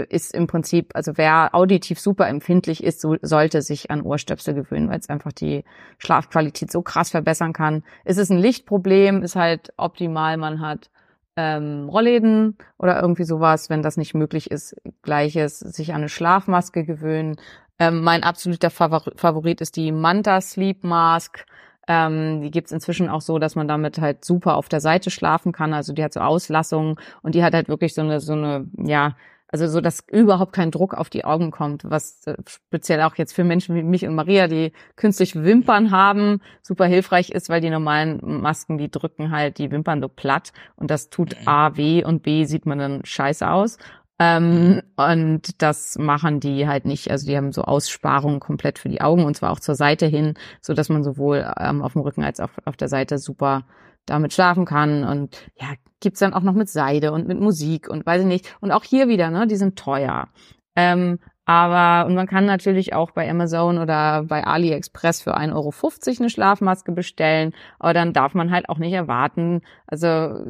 [0.00, 4.88] ist im Prinzip, also wer auditiv super empfindlich ist, so, sollte sich an Ohrstöpsel gewöhnen,
[4.88, 5.64] weil es einfach die
[5.98, 7.82] Schlafqualität so krass verbessern kann.
[8.04, 10.90] Ist es ein Lichtproblem, ist halt optimal, man hat
[11.36, 16.84] ähm, Rollläden oder irgendwie sowas, wenn das nicht möglich ist, gleiches, sich an eine Schlafmaske
[16.84, 17.36] gewöhnen.
[17.78, 21.44] Ähm, mein absoluter Favorit ist die Manta Sleep Mask.
[21.88, 25.52] Ähm, die gibt's inzwischen auch so, dass man damit halt super auf der Seite schlafen
[25.52, 25.74] kann.
[25.74, 29.14] Also die hat so Auslassungen und die hat halt wirklich so eine, so eine, ja,
[29.48, 33.32] also so, dass überhaupt kein Druck auf die Augen kommt, was äh, speziell auch jetzt
[33.32, 37.70] für Menschen wie mich und Maria, die künstlich Wimpern haben, super hilfreich ist, weil die
[37.70, 41.48] normalen Masken, die drücken halt die Wimpern so platt und das tut mhm.
[41.48, 43.78] A weh und B sieht man dann scheiße aus.
[44.18, 47.10] Ähm, und das machen die halt nicht.
[47.10, 50.34] Also die haben so Aussparungen komplett für die Augen und zwar auch zur Seite hin,
[50.60, 53.64] so dass man sowohl ähm, auf dem Rücken als auch auf der Seite super
[54.06, 55.04] damit schlafen kann.
[55.04, 55.68] Und ja,
[56.00, 58.56] gibt's dann auch noch mit Seide und mit Musik und weiß ich nicht.
[58.60, 60.28] Und auch hier wieder, ne, die sind teuer.
[60.74, 65.72] Ähm, aber, und man kann natürlich auch bei Amazon oder bei AliExpress für 1,50 Euro
[66.18, 67.54] eine Schlafmaske bestellen.
[67.78, 69.62] Aber dann darf man halt auch nicht erwarten.
[69.86, 70.06] Also,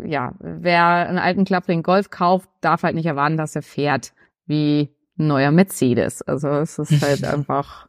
[0.07, 4.15] ja, wer einen alten Klappring Golf kauft, darf halt nicht erwarten, dass er fährt
[4.47, 6.23] wie neuer Mercedes.
[6.23, 7.87] Also, es ist halt einfach.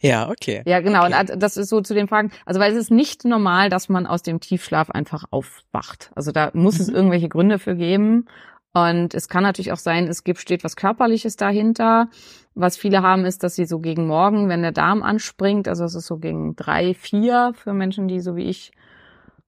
[0.00, 0.62] Ja, okay.
[0.66, 1.04] Ja, genau.
[1.06, 1.32] Okay.
[1.32, 2.30] Und das ist so zu den Fragen.
[2.44, 6.10] Also, weil es ist nicht normal, dass man aus dem Tiefschlaf einfach aufwacht.
[6.14, 6.94] Also, da muss es Mhm.
[6.94, 8.26] irgendwelche Gründe für geben.
[8.72, 12.08] Und es kann natürlich auch sein, es gibt, steht was Körperliches dahinter.
[12.54, 15.94] Was viele haben, ist, dass sie so gegen morgen, wenn der Darm anspringt, also es
[15.94, 18.72] ist so gegen drei, vier für Menschen, die so wie ich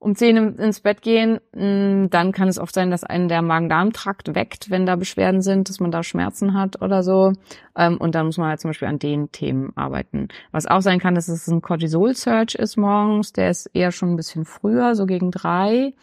[0.01, 4.35] um zehn ins Bett gehen, mh, dann kann es oft sein, dass einen der Magen-Darm-Trakt
[4.35, 7.33] weckt, wenn da Beschwerden sind, dass man da Schmerzen hat oder so.
[7.77, 10.29] Ähm, Und dann muss man halt zum Beispiel an den Themen arbeiten.
[10.53, 14.17] Was auch sein kann, dass es ein Cortisol-Surge ist morgens, der ist eher schon ein
[14.17, 15.95] bisschen früher, so gegen drei.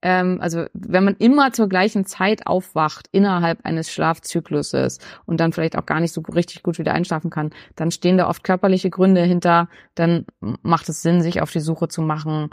[0.00, 5.76] Ähm, also wenn man immer zur gleichen Zeit aufwacht innerhalb eines Schlafzykluses und dann vielleicht
[5.78, 9.22] auch gar nicht so richtig gut wieder einschlafen kann, dann stehen da oft körperliche Gründe
[9.22, 9.68] hinter.
[9.94, 10.26] Dann
[10.62, 12.50] macht es Sinn, sich auf die Suche zu machen.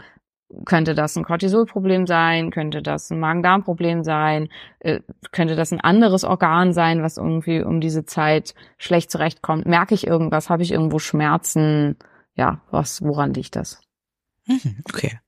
[0.64, 2.50] Könnte das ein Cortisolproblem sein?
[2.50, 4.48] Könnte das ein Magen-Darm-Problem sein?
[4.80, 9.66] Äh, könnte das ein anderes Organ sein, was irgendwie um diese Zeit schlecht zurechtkommt?
[9.66, 10.50] Merke ich irgendwas?
[10.50, 11.96] Habe ich irgendwo Schmerzen?
[12.34, 13.80] Ja, was, woran liegt das?
[14.46, 15.18] Mhm, Okay.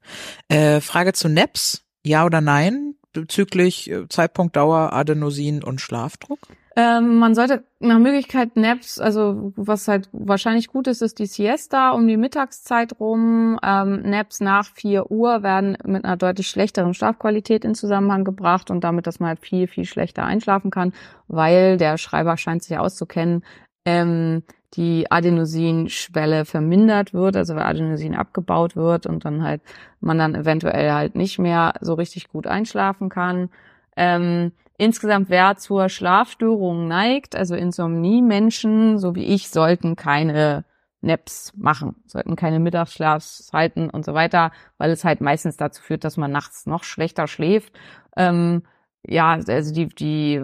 [0.49, 1.85] Äh, Frage zu NEPS.
[2.03, 2.95] Ja oder nein?
[3.13, 6.41] Bezüglich äh, Zeitpunkt, Dauer, Adenosin und Schlafdruck?
[6.77, 11.91] Ähm, man sollte nach Möglichkeit Naps, also was halt wahrscheinlich gut ist, ist die Siesta
[11.93, 13.61] um die Mittagszeit rum.
[13.63, 18.83] Ähm, Naps nach 4 Uhr werden mit einer deutlich schlechteren Schlafqualität in Zusammenhang gebracht und
[18.83, 20.93] damit, dass man halt viel, viel schlechter einschlafen kann,
[21.29, 23.45] weil der Schreiber scheint sich auszukennen,
[23.85, 24.43] ähm,
[24.75, 29.63] die Adenosinschwelle vermindert wird, also weil Adenosin abgebaut wird und dann halt
[30.01, 33.51] man dann eventuell halt nicht mehr so richtig gut einschlafen kann.
[33.97, 40.65] Ähm, insgesamt wer zur Schlafstörung neigt, also Insomnie-Menschen, so wie ich, sollten keine
[41.01, 46.17] Naps machen, sollten keine Mittagsschlafzeiten und so weiter, weil es halt meistens dazu führt, dass
[46.17, 47.73] man nachts noch schlechter schläft.
[48.17, 48.63] Ähm,
[49.07, 50.43] ja, also die, die,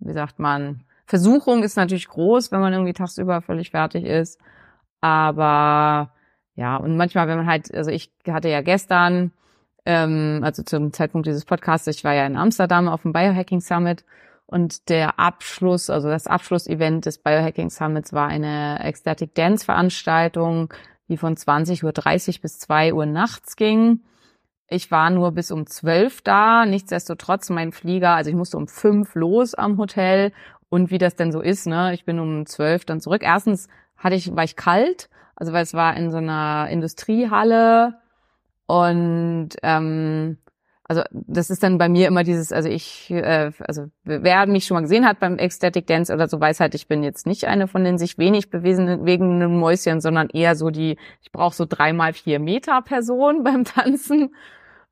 [0.00, 4.40] wie sagt man, Versuchung ist natürlich groß, wenn man irgendwie tagsüber völlig fertig ist.
[5.00, 6.12] Aber
[6.56, 9.32] ja, und manchmal, wenn man halt, also ich hatte ja gestern,
[9.86, 14.04] ähm, also zum Zeitpunkt dieses Podcasts, ich war ja in Amsterdam auf dem Biohacking Summit
[14.46, 20.72] und der Abschluss, also das Abschlussevent des Biohacking Summits war eine Ecstatic Dance Veranstaltung,
[21.08, 21.84] die von 20.30
[22.36, 24.00] Uhr bis 2 Uhr nachts ging.
[24.68, 29.14] Ich war nur bis um 12 da, nichtsdestotrotz mein Flieger, also ich musste um 5
[29.14, 30.32] los am Hotel
[30.70, 33.22] und wie das denn so ist, ne, ich bin um 12 dann zurück.
[33.22, 37.94] Erstens hatte ich, war ich kalt, also weil es war in so einer Industriehalle
[38.66, 40.38] und ähm,
[40.86, 44.74] also das ist dann bei mir immer dieses, also ich, äh, also wer mich schon
[44.74, 47.68] mal gesehen hat beim Ecstatic Dance oder so, weiß halt, ich bin jetzt nicht eine
[47.68, 52.38] von den sich wenig bewegenden Mäuschen, sondern eher so die, ich brauche so dreimal vier
[52.38, 54.34] Meter Person beim Tanzen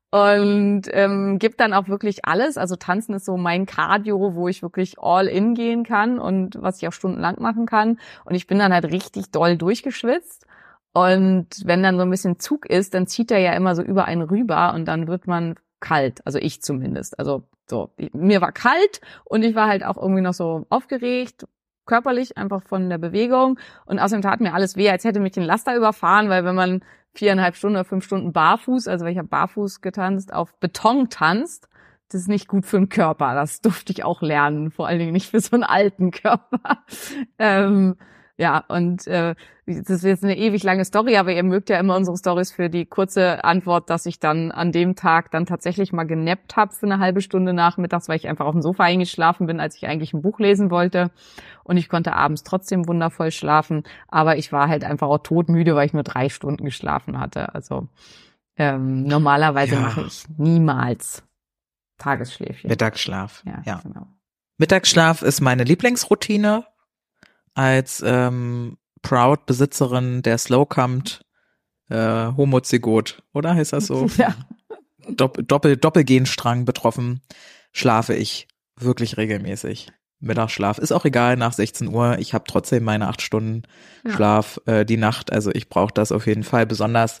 [0.09, 2.57] und ähm, gibt dann auch wirklich alles.
[2.57, 6.81] Also Tanzen ist so mein Cardio, wo ich wirklich all in gehen kann und was
[6.81, 7.99] ich auch stundenlang machen kann.
[8.23, 10.45] Und ich bin dann halt richtig doll durchgeschwitzt.
[10.93, 14.05] Und wenn dann so ein bisschen Zug ist, dann zieht er ja immer so über
[14.05, 16.25] einen rüber und dann wird man kalt.
[16.25, 17.17] Also ich zumindest.
[17.19, 21.45] Also so, mir war kalt und ich war halt auch irgendwie noch so aufgeregt,
[21.85, 23.59] körperlich, einfach von der Bewegung.
[23.85, 26.83] Und außerdem tat mir alles weh, als hätte mich ein Laster überfahren, weil wenn man
[27.13, 31.69] viereinhalb Stunden oder fünf Stunden barfuß, also weil ich habe barfuß getanzt, auf Beton tanzt,
[32.09, 33.33] das ist nicht gut für den Körper.
[33.33, 36.83] Das durfte ich auch lernen, vor allen Dingen nicht für so einen alten Körper.
[37.39, 37.95] ähm,
[38.37, 41.95] ja, und äh, das ist jetzt eine ewig lange Story, aber ihr mögt ja immer
[41.95, 46.03] unsere Stories für die kurze Antwort, dass ich dann an dem Tag dann tatsächlich mal
[46.05, 49.59] genappt habe für eine halbe Stunde nachmittags, weil ich einfach auf dem Sofa eingeschlafen bin,
[49.59, 51.11] als ich eigentlich ein Buch lesen wollte.
[51.63, 55.85] Und ich konnte abends trotzdem wundervoll schlafen, aber ich war halt einfach auch todmüde, weil
[55.85, 57.53] ich nur drei Stunden geschlafen hatte.
[57.53, 57.87] Also
[58.57, 59.81] ähm, normalerweise Ja.
[59.81, 61.23] mache ich niemals
[61.99, 62.69] Tagesschläfchen.
[62.69, 63.43] Mittagsschlaf.
[63.45, 63.79] ja, ja.
[63.83, 64.07] genau.
[64.57, 66.65] Mittagsschlaf ist meine Lieblingsroutine
[67.53, 71.25] als ähm, proud Besitzerin der Slowcomt
[71.89, 74.07] äh, Homozygot, oder heißt das so?
[74.17, 74.35] Ja.
[75.09, 77.21] Dopp Doppel Doppelgenstrang betroffen,
[77.73, 79.91] schlafe ich wirklich regelmäßig.
[80.21, 82.17] Mittagsschlaf ist auch egal nach 16 Uhr.
[82.19, 83.63] Ich habe trotzdem meine acht Stunden
[84.05, 84.13] Ja.
[84.13, 85.33] Schlaf äh, die Nacht.
[85.33, 86.65] Also ich brauche das auf jeden Fall.
[86.65, 87.19] Besonders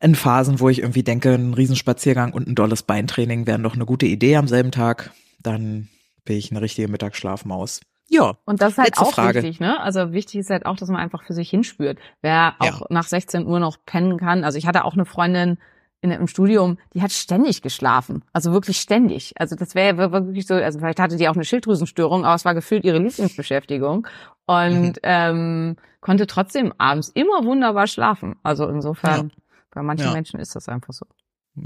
[0.00, 3.86] in Phasen, wo ich irgendwie denke, ein Riesenspaziergang und ein dolles Beintraining wären doch eine
[3.86, 5.12] gute Idee am selben Tag.
[5.40, 5.88] Dann
[6.24, 7.80] bin ich eine richtige Mittagsschlafmaus.
[8.10, 8.34] Ja.
[8.44, 9.42] Und das ist halt auch Frage.
[9.42, 9.80] wichtig, ne?
[9.80, 11.98] Also wichtig ist halt auch, dass man einfach für sich hinspürt.
[12.22, 12.86] Wer auch Ja.
[12.90, 14.44] nach 16 Uhr noch pennen kann.
[14.44, 15.58] Also ich hatte auch eine Freundin
[16.00, 18.24] in, im Studium, die hat ständig geschlafen.
[18.32, 19.34] Also wirklich ständig.
[19.38, 22.44] Also das wäre wär wirklich so, also vielleicht hatte die auch eine Schilddrüsenstörung, aber es
[22.44, 24.06] war gefühlt ihre Lieblingsbeschäftigung.
[24.46, 24.94] Und Mhm.
[25.02, 28.36] ähm, konnte trotzdem abends immer wunderbar schlafen.
[28.42, 29.32] Also insofern,
[29.72, 30.12] bei manchen Ja.
[30.12, 31.04] Menschen ist das einfach so.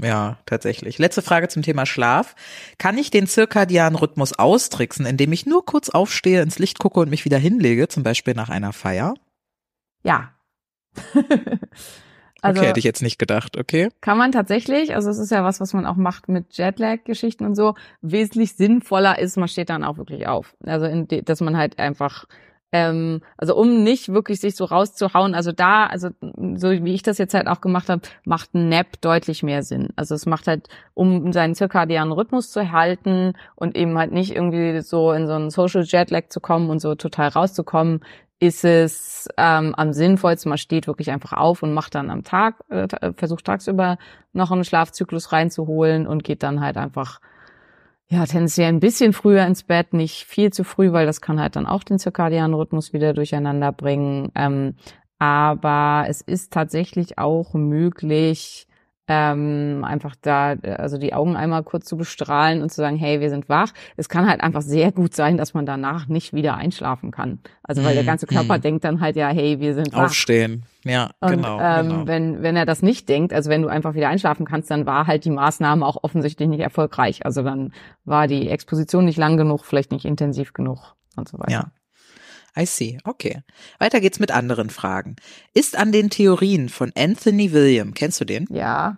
[0.01, 0.97] Ja, tatsächlich.
[0.97, 2.35] Letzte Frage zum Thema Schlaf.
[2.77, 7.09] Kann ich den zirkadianen Rhythmus austricksen, indem ich nur kurz aufstehe, ins Licht gucke und
[7.09, 9.13] mich wieder hinlege, zum Beispiel nach einer Feier?
[10.03, 10.33] Ja.
[11.13, 13.89] okay, hätte ich jetzt nicht gedacht, okay?
[14.01, 17.55] Kann man tatsächlich, also es ist ja was, was man auch macht mit Jetlag-Geschichten und
[17.55, 20.55] so, wesentlich sinnvoller ist, man steht dann auch wirklich auf.
[20.65, 22.25] Also in de, dass man halt einfach,
[22.73, 26.09] ähm, also um nicht wirklich sich so rauszuhauen, also da, also
[26.55, 29.89] so wie ich das jetzt halt auch gemacht habe, macht ein Nap deutlich mehr Sinn.
[29.95, 34.81] Also es macht halt, um seinen zirkadianen Rhythmus zu halten und eben halt nicht irgendwie
[34.81, 38.01] so in so einen Social Jetlag zu kommen und so total rauszukommen,
[38.39, 42.55] ist es ähm, am sinnvollsten, man steht wirklich einfach auf und macht dann am Tag,
[42.69, 43.97] äh, versucht tagsüber
[44.33, 47.21] noch einen Schlafzyklus reinzuholen und geht dann halt einfach,
[48.13, 51.55] ja, tendenziell ein bisschen früher ins Bett, nicht viel zu früh, weil das kann halt
[51.55, 54.31] dann auch den zirkadianen Rhythmus wieder durcheinander bringen.
[54.35, 54.75] Ähm,
[55.17, 58.67] aber es ist tatsächlich auch möglich,
[59.07, 63.29] ähm, einfach da, also die Augen einmal kurz zu bestrahlen und zu sagen, hey, wir
[63.29, 63.71] sind wach.
[63.97, 67.39] Es kann halt einfach sehr gut sein, dass man danach nicht wieder einschlafen kann.
[67.63, 68.61] Also weil der Mm, ganze Körper mm.
[68.61, 70.05] denkt dann halt ja, hey, wir sind wach.
[70.05, 70.63] Aufstehen.
[70.85, 71.59] Ja, Und genau.
[71.59, 72.07] ähm, genau.
[72.07, 75.07] wenn, wenn er das nicht denkt, also wenn du einfach wieder einschlafen kannst, dann war
[75.07, 77.25] halt die Maßnahme auch offensichtlich nicht erfolgreich.
[77.25, 77.73] Also dann
[78.05, 81.51] war die Exposition nicht lang genug, vielleicht nicht intensiv genug und so weiter.
[81.51, 81.71] Ja.
[82.57, 82.99] I see.
[83.03, 83.41] Okay.
[83.79, 85.15] Weiter geht's mit anderen Fragen.
[85.53, 88.47] Ist an den Theorien von Anthony William, kennst du den?
[88.51, 88.97] Ja.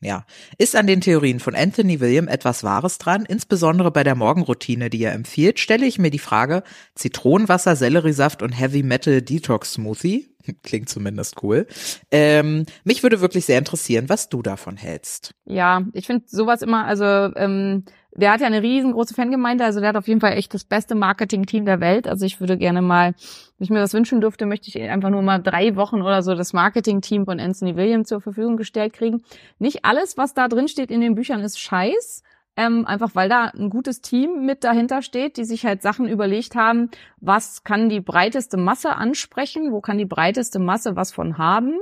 [0.00, 0.26] Ja.
[0.58, 3.24] Ist an den Theorien von Anthony William etwas Wahres dran?
[3.24, 6.62] Insbesondere bei der Morgenroutine, die er empfiehlt, stelle ich mir die Frage,
[6.94, 10.33] Zitronenwasser, Selleriesaft und Heavy Metal Detox Smoothie?
[10.62, 11.66] Klingt zumindest cool.
[12.10, 15.34] Ähm, mich würde wirklich sehr interessieren, was du davon hältst.
[15.44, 17.84] Ja, ich finde sowas immer, also ähm,
[18.16, 20.94] der hat ja eine riesengroße Fangemeinde, also der hat auf jeden Fall echt das beste
[20.94, 22.06] Marketing-Team der Welt.
[22.06, 23.14] Also ich würde gerne mal,
[23.58, 26.34] wenn ich mir das wünschen dürfte, möchte ich einfach nur mal drei Wochen oder so
[26.34, 29.24] das Marketing-Team von Anthony Williams zur Verfügung gestellt kriegen.
[29.58, 32.22] Nicht alles, was da drin steht in den Büchern, ist Scheiß.
[32.56, 36.54] Ähm, einfach weil da ein gutes Team mit dahinter steht, die sich halt Sachen überlegt
[36.54, 36.90] haben,
[37.20, 41.74] was kann die breiteste Masse ansprechen, wo kann die breiteste Masse was von haben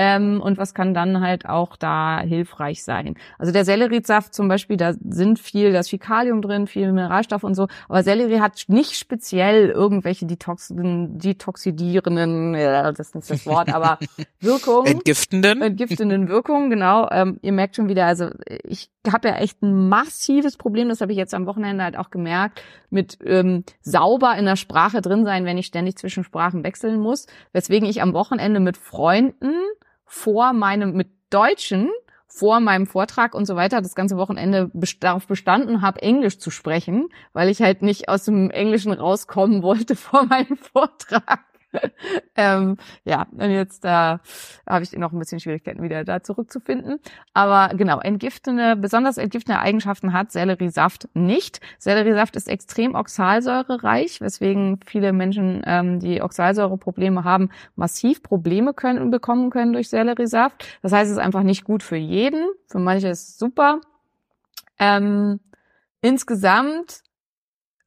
[0.00, 3.16] ähm, und was kann dann halt auch da hilfreich sein.
[3.38, 7.44] Also der Selleriesaft zum Beispiel, da sind viel, da ist viel Kalium drin, viel Mineralstoff
[7.44, 13.44] und so, aber Sellerie hat nicht speziell irgendwelche Detoxen, detoxidierenden, ja, das ist nicht das
[13.44, 13.98] Wort, aber
[14.40, 15.60] Wirkung Entgiftenden?
[15.60, 17.06] entgiftenden Wirkungen, genau.
[17.10, 18.30] Ähm, ihr merkt schon wieder, also
[18.64, 22.10] ich habe ja echt ein massives Problem, das habe ich jetzt am Wochenende halt auch
[22.10, 27.00] gemerkt, mit ähm, sauber in der Sprache drin sein, wenn ich ständig zwischen Sprachen wechseln
[27.00, 27.26] muss.
[27.52, 29.54] Weswegen ich am Wochenende mit Freunden
[30.04, 31.88] vor meinem, mit Deutschen
[32.26, 37.08] vor meinem Vortrag und so weiter das ganze Wochenende darauf bestanden habe, Englisch zu sprechen,
[37.32, 41.49] weil ich halt nicht aus dem Englischen rauskommen wollte vor meinem Vortrag.
[42.36, 46.98] ähm, ja, und jetzt äh, habe ich noch ein bisschen Schwierigkeiten, wieder da zurückzufinden.
[47.34, 51.60] Aber genau, entgiftende, besonders entgiftende Eigenschaften hat Selleriesaft nicht.
[51.78, 59.50] Selleriesaft ist extrem oxalsäurereich, weswegen viele Menschen, ähm, die Oxalsäureprobleme haben, massiv Probleme können, bekommen
[59.50, 60.66] können durch Selleriesaft.
[60.82, 62.46] Das heißt, es ist einfach nicht gut für jeden.
[62.66, 63.80] Für manche ist es super.
[64.78, 65.40] Ähm,
[66.00, 67.02] insgesamt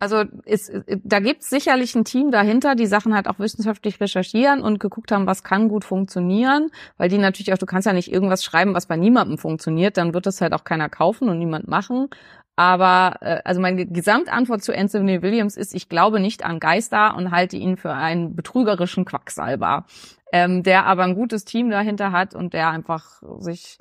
[0.03, 0.69] also ist,
[1.05, 5.27] da gibt's sicherlich ein Team dahinter, die Sachen halt auch wissenschaftlich recherchieren und geguckt haben,
[5.27, 8.85] was kann gut funktionieren, weil die natürlich auch, du kannst ja nicht irgendwas schreiben, was
[8.85, 12.09] bei niemandem funktioniert, dann wird das halt auch keiner kaufen und niemand machen.
[12.57, 17.31] Aber äh, also meine Gesamtantwort zu Anthony Williams ist, ich glaube nicht an Geister und
[17.31, 19.85] halte ihn für einen betrügerischen Quacksalber,
[20.33, 23.77] ähm, der aber ein gutes Team dahinter hat und der einfach sich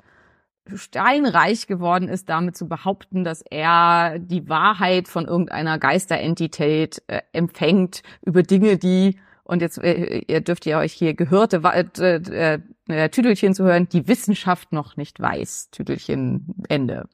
[0.75, 8.01] steinreich geworden ist, damit zu behaupten, dass er die Wahrheit von irgendeiner Geisterentität äh, empfängt
[8.25, 13.09] über Dinge, die und jetzt äh, ihr dürft ihr euch hier gehörte Wa- äh, äh,
[13.09, 15.69] Tüdelchen zu hören, die Wissenschaft noch nicht weiß.
[15.71, 17.09] Tüdelchen Ende.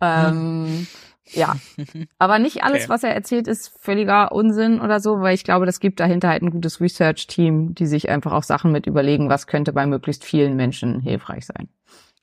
[0.00, 0.86] Ähm,
[1.32, 1.56] ja,
[2.18, 2.88] aber nicht alles, Okay.
[2.88, 6.42] was er erzählt, ist völliger Unsinn oder so, weil ich glaube, das gibt dahinter halt
[6.42, 10.56] ein gutes Research-Team, die sich einfach auch Sachen mit überlegen, was könnte bei möglichst vielen
[10.56, 11.68] Menschen hilfreich sein.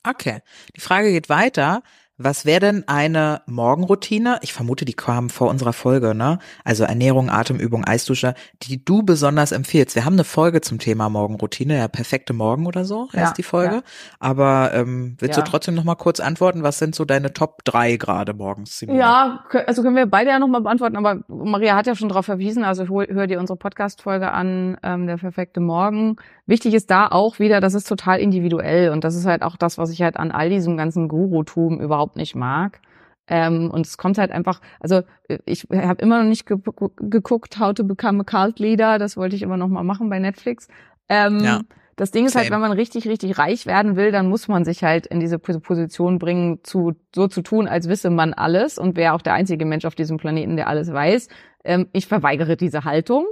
[0.08, 0.40] Okay.
[0.76, 1.82] Die Frage geht weiter.
[2.18, 4.40] Was wäre denn eine Morgenroutine?
[4.42, 6.40] Ich vermute, die kam vor unserer Folge, ne?
[6.64, 9.96] Also Ernährung, Atemübung, Eisdusche, die du besonders empfiehlst.
[9.96, 13.44] Wir haben eine Folge zum Thema Morgenroutine, ja, perfekte Morgen oder so heißt Ja, die
[13.44, 13.76] Folge.
[13.76, 13.82] ja.
[14.22, 15.44] Aber ähm, willst Ja.
[15.44, 16.64] du trotzdem noch mal kurz antworten?
[16.64, 18.80] Was sind so deine Top drei gerade morgens?
[18.80, 18.98] Simone?
[18.98, 22.64] Ja, also können wir beide ja nochmal beantworten, aber Maria hat ja schon darauf verwiesen,
[22.64, 26.16] also hol, hör dir unsere Podcast-Folge an, ähm, der perfekte Morgen.
[26.48, 29.78] Wichtig ist da auch wieder, das ist total individuell und das ist halt auch das,
[29.78, 32.82] was ich halt an all diesem ganzen Guru-Tum überhaupt nicht mag.
[33.28, 36.58] Ähm, und es kommt halt einfach, also äh, ich habe immer noch nicht ge
[36.98, 40.20] geguckt, How to Become a Cult Leader, das wollte ich immer noch mal machen bei
[40.20, 40.68] Netflix.
[41.10, 41.62] Ähm, Ja.
[41.98, 42.56] Das Ding ist halt, Same.
[42.56, 45.62] wenn man richtig, richtig reich werden will, dann muss man sich halt in diese Pos-
[45.62, 49.64] Position bringen, zu, so zu tun, als wisse man alles und wäre auch der einzige
[49.64, 51.30] Mensch auf diesem Planeten, der alles weiß.
[51.64, 53.26] Ähm, ich verweigere diese Haltung.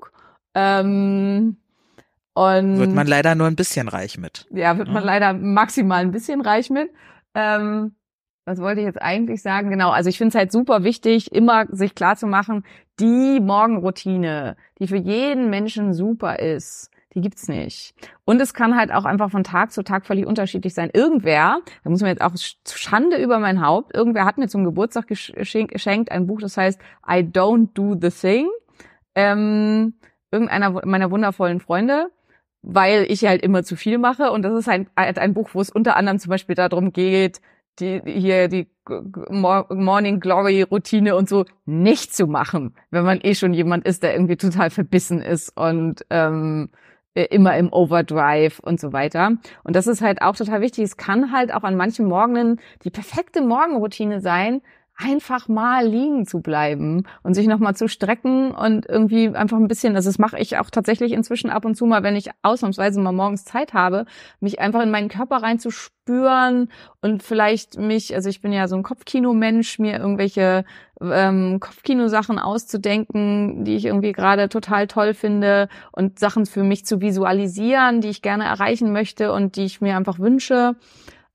[0.55, 1.57] Ähm,
[2.33, 4.47] und Wird man leider nur ein bisschen reich mit.
[4.51, 5.07] ja, wird man Ja.
[5.07, 6.89] leider maximal ein bisschen reich mit.
[7.35, 7.95] Ähm,
[8.45, 9.69] was wollte ich jetzt eigentlich sagen?
[9.69, 12.65] Genau, also ich finde es halt super wichtig, immer sich klar zu machen,
[12.99, 17.93] die Morgenroutine, die für jeden Menschen super ist, die gibt's nicht.
[18.25, 20.89] Und es kann halt auch einfach von Tag zu Tag völlig unterschiedlich sein.
[20.93, 24.63] Irgendwer, da muss man jetzt auch sch- Schande über mein Haupt, irgendwer hat mir zum
[24.63, 25.33] Geburtstag gesch-
[25.67, 28.47] geschenkt, ein Buch, das heißt I Don't Do the Thing.
[29.15, 29.93] Ähm,
[30.31, 32.07] irgendeiner meiner wundervollen Freunde
[32.63, 34.31] weil ich halt immer zu viel mache.
[34.31, 37.41] Und das ist ein, ein Buch, wo es unter anderem zum Beispiel darum geht,
[37.79, 38.67] die, hier die
[39.29, 44.13] Morning Glory Routine und so nicht zu machen, wenn man eh schon jemand ist, der
[44.13, 46.69] irgendwie total verbissen ist und ähm,
[47.15, 49.37] äh, immer im Overdrive und so weiter.
[49.63, 50.83] Und das ist halt auch total wichtig.
[50.83, 54.61] Es kann halt auch an manchen Morgenen die perfekte Morgenroutine sein,
[54.95, 59.95] einfach mal liegen zu bleiben und sich nochmal zu strecken und irgendwie einfach ein bisschen,
[59.95, 63.11] also das mache ich auch tatsächlich inzwischen ab und zu mal, wenn ich ausnahmsweise mal
[63.11, 64.05] morgens Zeit habe,
[64.39, 66.69] mich einfach in meinen Körper reinzuspüren
[67.01, 70.63] und vielleicht mich, also ich bin ja so ein Kopfkino-Mensch, mir irgendwelche
[71.01, 77.01] ähm, Kopfkino-Sachen auszudenken, die ich irgendwie gerade total toll finde und Sachen für mich zu
[77.01, 80.75] visualisieren, die ich gerne erreichen möchte und die ich mir einfach wünsche.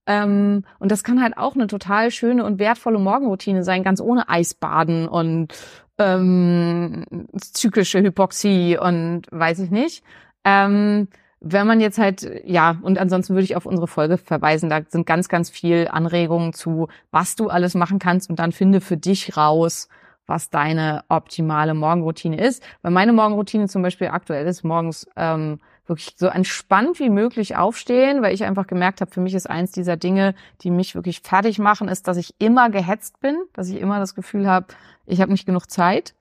[0.09, 4.29] Ähm, und das kann halt auch eine total schöne und wertvolle Morgenroutine sein, ganz ohne
[4.29, 5.53] Eisbaden und
[5.99, 7.05] ähm,
[7.37, 10.03] zyklische Hypoxie und weiß ich nicht.
[10.45, 11.09] Ähm,
[11.41, 15.07] wenn man jetzt halt, ja, und ansonsten würde ich auf unsere Folge verweisen, da sind
[15.07, 19.37] ganz, ganz viel Anregungen zu, was du alles machen kannst und dann finde für dich
[19.37, 19.89] raus,
[20.27, 22.63] was deine optimale Morgenroutine ist.
[22.81, 28.23] Weil meine Morgenroutine zum Beispiel aktuell ist morgens ähm, wirklich so entspannt wie möglich aufstehen,
[28.23, 31.59] weil ich einfach gemerkt habe, für mich ist eins dieser Dinge, die mich wirklich fertig
[31.59, 34.67] machen, ist, dass ich immer gehetzt bin, dass ich immer das Gefühl habe,
[35.07, 36.15] ich habe nicht genug Zeit.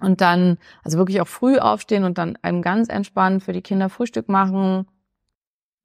[0.00, 3.88] Und dann, also wirklich auch früh aufstehen und dann einem ganz entspannt für die Kinder
[3.88, 4.86] Frühstück machen,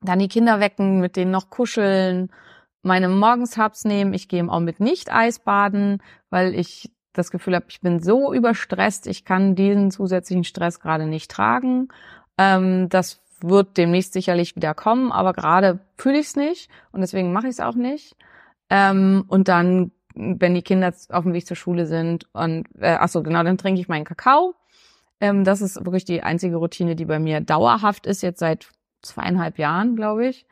[0.01, 2.29] dann die Kinder wecken, mit denen noch kuscheln,
[2.83, 4.13] meine Morgenshubs nehmen.
[4.13, 9.07] Ich gehe auch mit nicht Eisbaden, weil ich das Gefühl habe, ich bin so überstresst,
[9.07, 11.87] ich kann diesen zusätzlichen Stress gerade nicht tragen.
[12.37, 17.33] Ähm, das wird demnächst sicherlich wieder kommen, aber gerade fühle ich es nicht und deswegen
[17.33, 18.15] mache ich es auch nicht.
[18.69, 23.09] Ähm, und dann, wenn die Kinder auf dem Weg zur Schule sind und äh, ach
[23.09, 24.55] so genau, dann trinke ich meinen Kakao.
[25.19, 28.67] Ähm, das ist wirklich die einzige Routine, die bei mir dauerhaft ist, jetzt seit
[29.01, 30.45] zweieinhalb Jahren, glaube ich.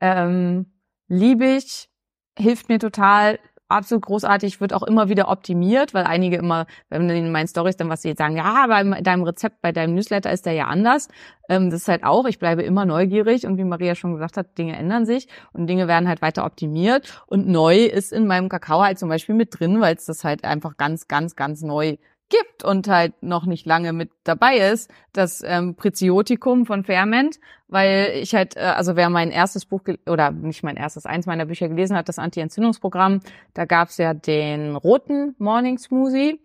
[0.00, 0.66] Ähm,
[1.08, 1.90] Liebe ich,
[2.38, 3.38] hilft mir total,
[3.74, 7.88] absolut großartig, wird auch immer wieder optimiert, weil einige immer, wenn in meinen Stories dann
[7.88, 11.08] was sie jetzt sagen, ja, bei deinem Rezept, bei deinem Newsletter ist der ja anders.
[11.48, 14.56] Ähm, das ist halt auch, ich bleibe immer neugierig und wie Maria schon gesagt hat,
[14.56, 18.82] Dinge ändern sich und Dinge werden halt weiter optimiert und neu ist in meinem Kakao
[18.82, 21.96] halt zum Beispiel mit drin, weil es das halt einfach ganz, ganz, ganz neu
[22.28, 28.12] gibt und halt noch nicht lange mit dabei ist, das ähm, Preziotikum von Ferment, weil
[28.14, 31.68] ich halt, äh, also wer mein erstes Buch, oder nicht mein erstes, eins meiner Bücher
[31.68, 33.20] gelesen hat, das Anti-Entzündungsprogramm,
[33.52, 36.40] da gab's ja den roten Morning Smoothie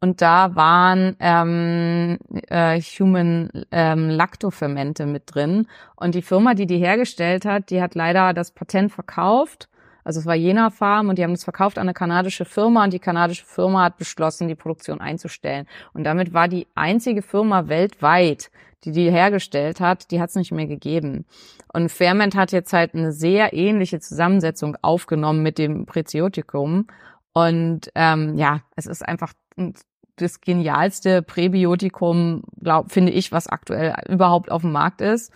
[0.00, 2.18] und da waren ähm,
[2.48, 5.66] äh, Human ähm, Lactofermente mit drin
[5.96, 9.68] und die Firma, die die hergestellt hat, die hat leider das Patent verkauft
[10.04, 12.92] also es war Jena Farm und die haben das verkauft an eine kanadische Firma und
[12.92, 15.66] die kanadische Firma hat beschlossen, die Produktion einzustellen.
[15.92, 18.50] Und damit war die einzige Firma weltweit,
[18.84, 21.24] die die hergestellt hat, die hat es nicht mehr gegeben.
[21.72, 26.86] Und Ferment hat jetzt halt eine sehr ähnliche Zusammensetzung aufgenommen mit dem Preziotikum.
[27.32, 29.32] Und ähm, ja, es ist einfach
[30.16, 35.32] das genialste Präbiotikum, glaub, finde ich, was aktuell überhaupt auf dem Markt ist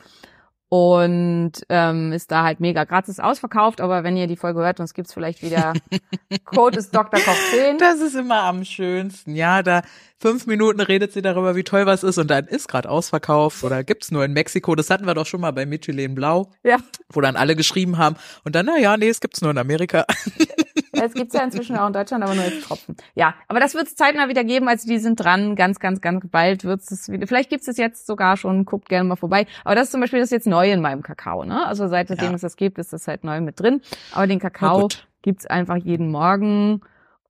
[0.69, 3.81] und ähm, ist da halt mega gratis ausverkauft.
[3.81, 5.75] Aber wenn ihr die Folge hört, uns gibt's vielleicht wieder
[6.45, 7.21] Code ist Dr.
[7.21, 7.79] Koch 10.
[7.79, 9.35] Das ist immer am schönsten.
[9.35, 9.83] Ja, da
[10.19, 13.85] fünf Minuten redet sie darüber, wie toll was ist und dann ist gerade ausverkauft oder
[13.85, 14.75] gibt's nur in Mexiko.
[14.75, 16.79] Das hatten wir doch schon mal bei Michelin Blau, Ja,
[17.13, 20.05] wo dann alle geschrieben haben und dann, na ja, nee, es gibt's nur in Amerika.
[21.03, 22.97] Es gibt's ja inzwischen auch in Deutschland, aber nur als Tropfen.
[23.15, 24.69] Ja, aber das wird es zeitnah wieder geben.
[24.69, 25.57] Also die sind dran.
[25.57, 27.27] Ganz, ganz, ganz bald wird's es wieder.
[27.27, 28.65] Vielleicht gibt's es jetzt sogar schon.
[28.65, 29.47] Guckt gerne mal vorbei.
[29.65, 31.45] Aber das ist zum Beispiel das ist jetzt neu in meinem Kakao.
[31.45, 31.67] Ne?
[31.67, 32.33] Also seitdem Ja.
[32.35, 33.81] es das gibt, ist das halt neu mit drin.
[34.13, 34.89] Aber den Kakao
[35.23, 36.81] gibt's einfach jeden Morgen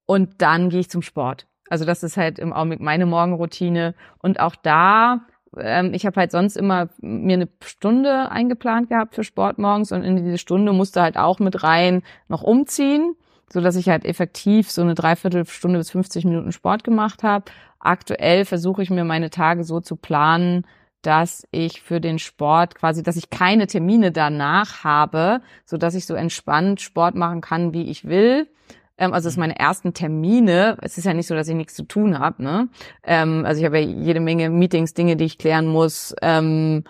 [0.07, 1.47] und dann gehe ich zum Sport.
[1.69, 3.95] Also das ist halt im Augenblick meine Morgenroutine.
[4.19, 5.23] Und auch da,
[5.59, 10.05] ähm, ich habe halt sonst immer mir eine Stunde eingeplant gehabt für Sport morgens und
[10.05, 13.17] in diese Stunde musste halt auch mit rein noch umziehen,
[13.53, 17.45] so dass ich halt effektiv so eine Dreiviertelstunde bis 50 Minuten Sport gemacht habe.
[17.79, 20.67] Aktuell versuche ich mir meine Tage so zu planen,
[21.03, 26.07] dass ich für den Sport quasi, dass ich keine Termine danach habe, so dass ich
[26.07, 28.49] so entspannt Sport machen kann, wie ich will.
[28.99, 30.77] Ähm, also es sind meine ersten Termine.
[30.83, 32.43] Es ist ja nicht so, dass ich nichts zu tun habe.
[32.43, 32.69] Ne?
[33.05, 36.15] Ähm, also ich habe ja jede Menge Meetings, Dinge, die ich klären muss.
[36.23, 36.85] Ähm,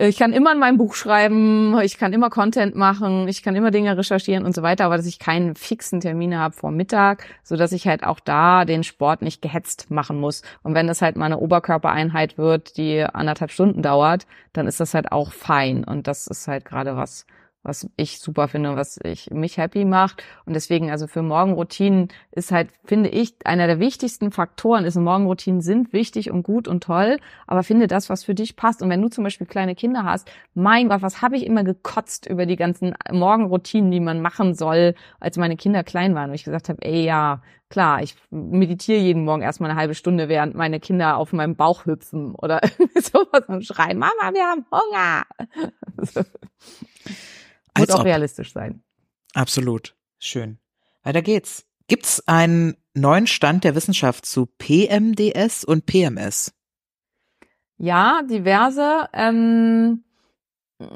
[0.00, 3.72] ich kann immer in meinem Buch schreiben, ich kann immer Content machen, ich kann immer
[3.72, 7.56] Dinge recherchieren und so weiter, aber dass ich keinen fixen Termin habe vor Mittag, so
[7.56, 10.42] dass ich halt auch da den Sport nicht gehetzt machen muss.
[10.62, 14.94] Und wenn das halt mal eine Oberkörpereinheit wird, die anderthalb Stunden dauert, dann ist das
[14.94, 15.82] halt auch fein.
[15.82, 17.26] Und das ist halt gerade was,
[17.62, 20.22] was ich super finde, was ich mich happy macht.
[20.46, 25.60] Und deswegen, also für Morgenroutinen ist halt, finde ich, einer der wichtigsten Faktoren ist, Morgenroutinen
[25.60, 28.82] sind wichtig und gut und toll, aber finde das, was für dich passt.
[28.82, 32.26] Und wenn du zum Beispiel kleine Kinder hast, mein Gott, was habe ich immer gekotzt
[32.26, 36.30] über die ganzen Morgenroutinen, die man machen soll, als meine Kinder klein waren.
[36.30, 40.28] Und ich gesagt habe, ey, ja, klar, ich meditiere jeden Morgen erstmal eine halbe Stunde,
[40.28, 44.66] während meine Kinder auf meinem Bauch hüpfen oder irgendwie sowas und schreien, Mama, wir haben
[44.70, 45.24] Hunger.
[45.96, 46.16] Muss
[47.74, 48.06] Als auch ob.
[48.06, 48.82] realistisch sein.
[49.34, 49.94] Absolut.
[50.18, 50.58] Schön.
[51.02, 51.64] Weiter geht's.
[51.86, 56.52] Gibt's einen neuen Stand der Wissenschaft zu PMDS und PMS?
[57.78, 59.08] Ja, diverse.
[59.12, 60.04] Ähm,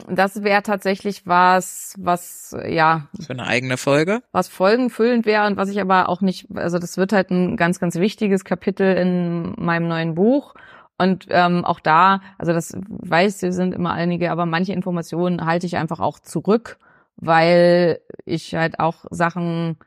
[0.08, 4.22] das wäre tatsächlich was, was ja, Für eine eigene Folge?
[4.30, 7.80] was folgenfüllend wäre und was ich aber auch nicht, also das wird halt ein ganz,
[7.80, 10.54] ganz wichtiges Kapitel in meinem neuen Buch.
[10.98, 15.66] Und ähm, auch da, also das weiß, wir sind immer einige, aber manche Informationen halte
[15.66, 16.78] ich einfach auch zurück,
[17.16, 19.78] weil ich halt auch Sachen,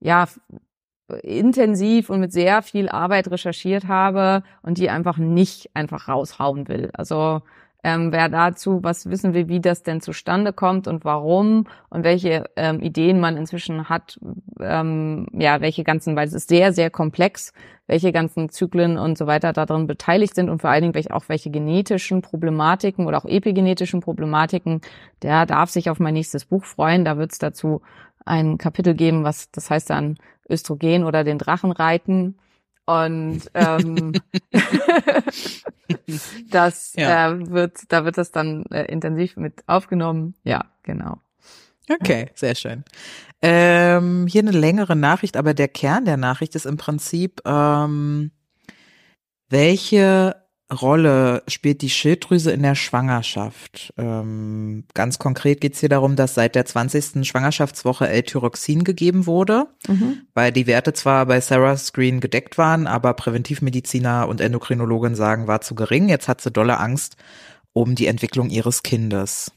[0.00, 0.28] ja,
[1.22, 6.90] intensiv und mit sehr viel Arbeit recherchiert habe und die einfach nicht einfach raushauen will.
[6.94, 7.42] Also
[7.84, 12.44] ähm, wer dazu was wissen will, wie das denn zustande kommt und warum und welche
[12.56, 14.20] ähm, Ideen man inzwischen hat,
[14.60, 17.52] ähm, ja, welche ganzen, weil es ist sehr, sehr komplex,
[17.88, 21.24] welche ganzen Zyklen und so weiter darin beteiligt sind und vor allen Dingen welche, auch
[21.28, 24.80] welche genetischen Problematiken oder auch epigenetischen Problematiken,
[25.22, 27.04] der darf sich auf mein nächstes Buch freuen.
[27.04, 27.82] Da wird es dazu
[28.24, 30.16] ein Kapitel geben, was das heißt dann
[30.48, 32.36] Östrogen oder den Drachen reiten.
[32.84, 34.12] Und ähm,
[36.50, 37.30] das Ja.
[37.30, 40.34] äh, wird, da wird das dann äh, intensiv mit aufgenommen.
[40.44, 41.18] Ja, genau.
[41.90, 42.84] Okay, sehr schön.
[43.40, 48.30] Ähm, hier eine längere Nachricht, aber der Kern der Nachricht ist im Prinzip, ähm,
[49.48, 50.41] welche
[50.72, 53.92] Rolle spielt die Schilddrüse in der Schwangerschaft?
[53.98, 57.24] Ähm, ganz konkret geht es hier darum, dass seit der 20.
[57.26, 60.22] Schwangerschaftswoche L-Tyroxin gegeben wurde, Mhm.
[60.34, 65.60] weil die Werte zwar bei Sarah Screen gedeckt waren, aber Präventivmediziner und Endokrinologen sagen, war
[65.60, 66.08] zu gering.
[66.08, 67.16] Jetzt hat sie dolle Angst
[67.72, 69.52] um die Entwicklung ihres Kindes.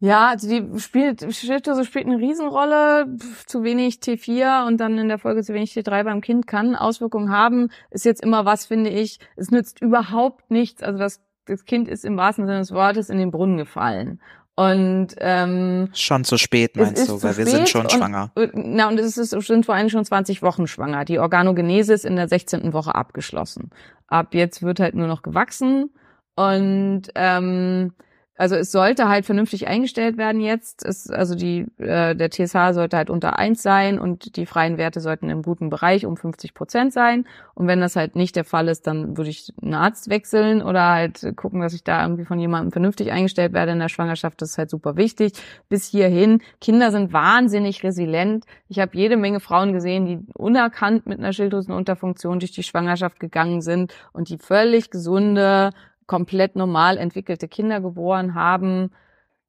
[0.00, 3.16] Ja, also die spielt, Schilddrüse spielt eine Riesenrolle.
[3.46, 7.30] Zu wenig T4 und dann in der Folge zu wenig T3 beim Kind kann Auswirkungen
[7.32, 7.70] haben.
[7.90, 9.18] Ist jetzt immer was, finde ich.
[9.36, 10.82] Es nützt überhaupt nichts.
[10.84, 14.20] Also das, das Kind ist im wahrsten Sinne des Wortes in den Brunnen gefallen.
[14.54, 18.32] Und ähm, Schon zu spät, meinst du, weil wir sind schon und- schwanger.
[18.54, 21.04] Na, und es ist, sind vor allem schon 20 Wochen schwanger.
[21.04, 22.72] Die Organogenese ist in der 16.
[22.72, 23.70] Woche abgeschlossen.
[24.08, 25.90] Ab jetzt wird halt nur noch gewachsen
[26.34, 27.92] und ähm,
[28.38, 30.84] also es sollte halt vernünftig eingestellt werden jetzt.
[30.84, 35.00] Es, also die äh, der TSH sollte halt unter eins sein und die freien Werte
[35.00, 37.26] sollten im guten Bereich um 50 Prozent sein.
[37.54, 40.88] Und wenn das halt nicht der Fall ist, dann würde ich einen Arzt wechseln oder
[40.88, 44.40] halt gucken, dass ich da irgendwie von jemandem vernünftig eingestellt werde in der Schwangerschaft.
[44.40, 45.32] Das ist halt super wichtig.
[45.68, 46.40] Bis hierhin.
[46.60, 48.44] Kinder sind wahnsinnig resilient.
[48.68, 53.62] Ich habe jede Menge Frauen gesehen, die unerkannt mit einer Schilddrüsenunterfunktion durch die Schwangerschaft gegangen
[53.62, 55.70] sind und die völlig gesunde,
[56.08, 58.90] komplett normal entwickelte Kinder geboren haben.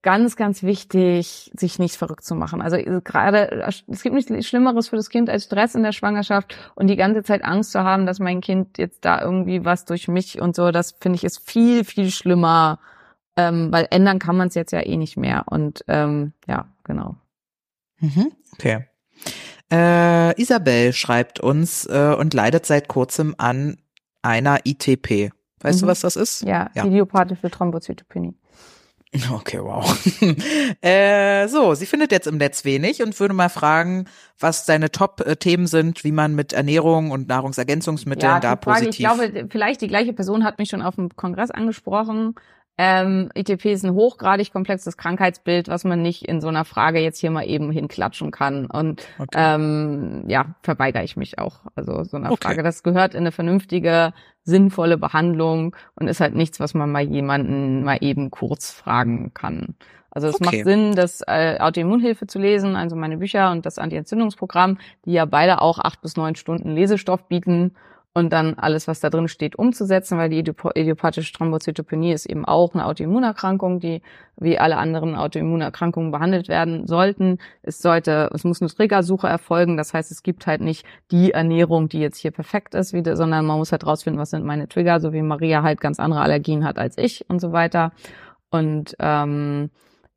[0.01, 2.61] Ganz, ganz wichtig, sich nicht verrückt zu machen.
[2.61, 5.91] Also äh, gerade, äh, es gibt nichts Schlimmeres für das Kind als Stress in der
[5.91, 9.85] Schwangerschaft und die ganze Zeit Angst zu haben, dass mein Kind jetzt da irgendwie was
[9.85, 12.79] durch mich und so, das finde ich ist viel, viel schlimmer,
[13.35, 15.45] ähm, weil ändern kann man es jetzt ja eh nicht mehr.
[15.47, 17.15] Und ähm, ja, genau.
[17.99, 18.31] Mhm.
[18.53, 18.85] Okay.
[19.71, 23.77] Äh, Isabel schreibt uns äh, und leidet seit kurzem an
[24.21, 25.31] einer ITP.
[25.61, 25.89] Weißt du, Mhm.
[25.89, 26.41] was das ist?
[26.43, 26.85] Ja, Ja.
[26.85, 28.33] idiopathische Thrombozytopenie.
[29.33, 29.83] Okay, wow.
[30.81, 34.05] äh, so, sie findet jetzt im Netz wenig und würde mal fragen,
[34.39, 38.91] was deine Top-Themen sind, wie man mit Ernährung und Nahrungsergänzungsmitteln Ja, da Frage, positiv.
[38.91, 42.35] ich glaube, vielleicht die gleiche Person hat mich schon auf dem Kongress angesprochen.
[42.81, 47.19] Ähm, ITP ist ein hochgradig komplexes Krankheitsbild, was man nicht in so einer Frage jetzt
[47.19, 48.67] hier mal eben hinklatschen kann.
[48.67, 49.53] Und Okay.
[49.55, 51.59] ähm, ja, verweigere ich mich auch.
[51.75, 52.41] Also so einer Okay.
[52.41, 52.63] Frage.
[52.63, 54.13] Das gehört in eine vernünftige,
[54.43, 59.75] sinnvolle Behandlung und ist halt nichts, was man mal jemanden mal eben kurz fragen kann.
[60.09, 60.45] Also es Okay.
[60.45, 65.25] macht Sinn, das äh, Autoimmunhilfe zu lesen, also meine Bücher und das Anti-Entzündungsprogramm, die ja
[65.25, 67.75] beide auch acht bis neun Stunden Lesestoff bieten
[68.13, 72.73] und dann alles, was da drin steht, umzusetzen, weil die idiopathische Thrombozytopenie ist eben auch
[72.73, 74.01] eine Autoimmunerkrankung, die
[74.37, 77.37] wie alle anderen Autoimmunerkrankungen behandelt werden sollten.
[77.61, 79.77] Es sollte, es muss eine Triggersuche erfolgen.
[79.77, 83.45] Das heißt, es gibt halt nicht die Ernährung, die jetzt hier perfekt ist, wie, sondern
[83.45, 86.65] man muss halt rausfinden, was sind meine Trigger, so wie Maria halt ganz andere Allergien
[86.65, 87.91] hat als ich und so weiter.
[88.49, 89.69] Und ähm,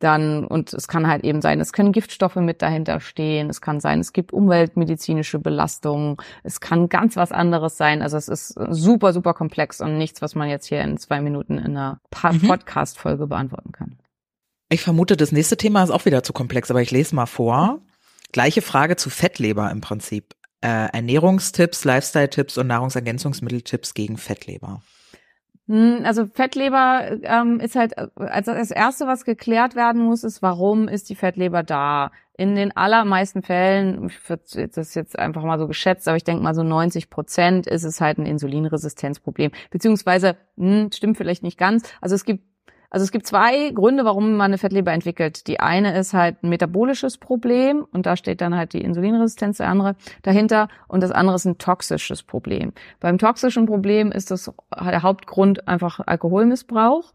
[0.02, 3.80] dann, und es kann halt eben sein, es können Giftstoffe mit dahinter stehen, es kann
[3.80, 8.02] sein, es gibt umweltmedizinische Belastungen, es kann ganz was anderes sein.
[8.02, 11.58] Also es ist super, super komplex und nichts, was man jetzt hier in zwei Minuten
[11.58, 12.00] in einer
[12.30, 12.48] Mhm.
[12.48, 13.98] Podcast-Folge beantworten kann.
[14.68, 17.80] Ich vermute, das nächste Thema ist auch wieder zu komplex, aber ich lese mal vor.
[18.32, 20.34] Gleiche Frage zu Fettleber im Prinzip.
[20.62, 24.80] Äh, Ernährungstipps, Lifestyle-Tipps und Nahrungsergänzungsmitteltipps gegen Fettleber.
[25.72, 30.42] Hm, Also Fettleber ähm, ist halt, äh, also das Erste, was geklärt werden muss, ist,
[30.42, 32.10] warum ist die Fettleber da?
[32.36, 36.42] In den allermeisten Fällen, ich würd- das jetzt einfach mal so geschätzt, aber ich denke
[36.42, 39.50] mal so 90 Prozent ist es halt ein Insulinresistenzproblem.
[39.70, 41.84] Beziehungsweise, hm, stimmt vielleicht nicht ganz.
[42.00, 42.44] Also es gibt
[42.92, 45.46] also es gibt zwei Gründe, warum man eine Fettleber entwickelt.
[45.46, 49.70] Die eine ist halt ein metabolisches Problem und da steht dann halt die Insulinresistenz der
[49.70, 52.74] andere dahinter und das andere ist ein toxisches Problem.
[53.00, 57.14] Beim toxischen Problem ist das der Hauptgrund einfach Alkoholmissbrauch.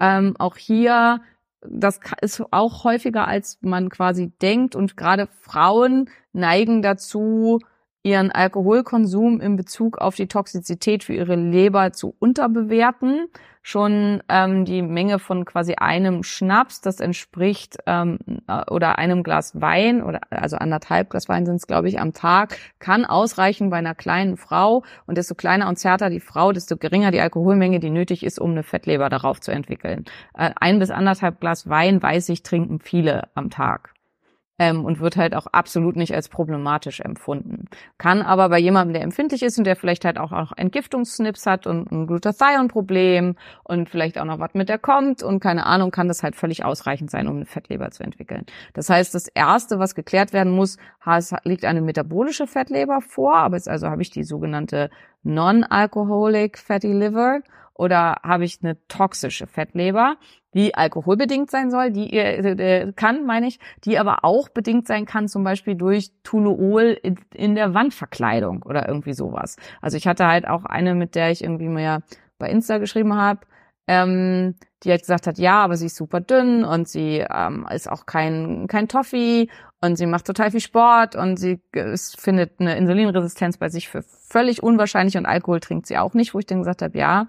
[0.00, 1.20] Ähm, auch hier,
[1.60, 7.58] das ist auch häufiger, als man quasi denkt und gerade Frauen neigen dazu,
[8.08, 13.28] ihren Alkoholkonsum in Bezug auf die Toxizität für ihre Leber zu unterbewerten.
[13.62, 19.60] Schon ähm, die Menge von quasi einem Schnaps, das entspricht ähm, äh, oder einem Glas
[19.60, 23.76] Wein oder also anderthalb Glas Wein sind es glaube ich am Tag, kann ausreichen bei
[23.76, 24.84] einer kleinen Frau.
[25.06, 28.52] Und desto kleiner und zärter die Frau, desto geringer die Alkoholmenge, die nötig ist, um
[28.52, 30.06] eine Fettleber darauf zu entwickeln.
[30.34, 33.97] Äh, ein bis anderthalb Glas Wein, weiß ich, trinken viele am Tag
[34.58, 37.68] ähm, und wird halt auch absolut nicht als problematisch empfunden.
[37.96, 41.66] Kann aber bei jemandem, der empfindlich ist und der vielleicht halt auch, auch Entgiftungssnips hat
[41.66, 46.08] und ein Glutathion-Problem und vielleicht auch noch was mit der kommt und keine Ahnung, kann
[46.08, 48.44] das halt völlig ausreichend sein, um eine Fettleber zu entwickeln.
[48.74, 53.56] Das heißt, das Erste, was geklärt werden muss, es liegt eine metabolische Fettleber vor, aber
[53.56, 54.90] jetzt also habe ich die sogenannte
[55.22, 57.40] Non-Alcoholic Fatty Liver
[57.78, 60.16] oder habe ich eine toxische Fettleber,
[60.52, 65.06] die alkoholbedingt sein soll, die äh, äh, kann, meine ich, die aber auch bedingt sein
[65.06, 69.56] kann, zum Beispiel durch Toluol in, in der Wandverkleidung oder irgendwie sowas.
[69.80, 72.02] Also ich hatte halt auch eine, mit der ich irgendwie mir
[72.38, 73.40] bei Insta geschrieben habe,
[73.86, 77.90] ähm, die halt gesagt hat, ja, aber sie ist super dünn und sie ähm, ist
[77.90, 79.48] auch kein kein Toffee
[79.80, 83.88] und sie macht total viel Sport und sie äh, es findet eine Insulinresistenz bei sich
[83.88, 87.28] für völlig unwahrscheinlich und Alkohol trinkt sie auch nicht, wo ich dann gesagt habe, ja,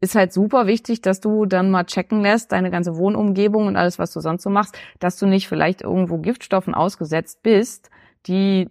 [0.00, 3.98] ist halt super wichtig, dass du dann mal checken lässt, deine ganze Wohnumgebung und alles,
[3.98, 7.90] was du sonst so machst, dass du nicht vielleicht irgendwo Giftstoffen ausgesetzt bist,
[8.26, 8.70] die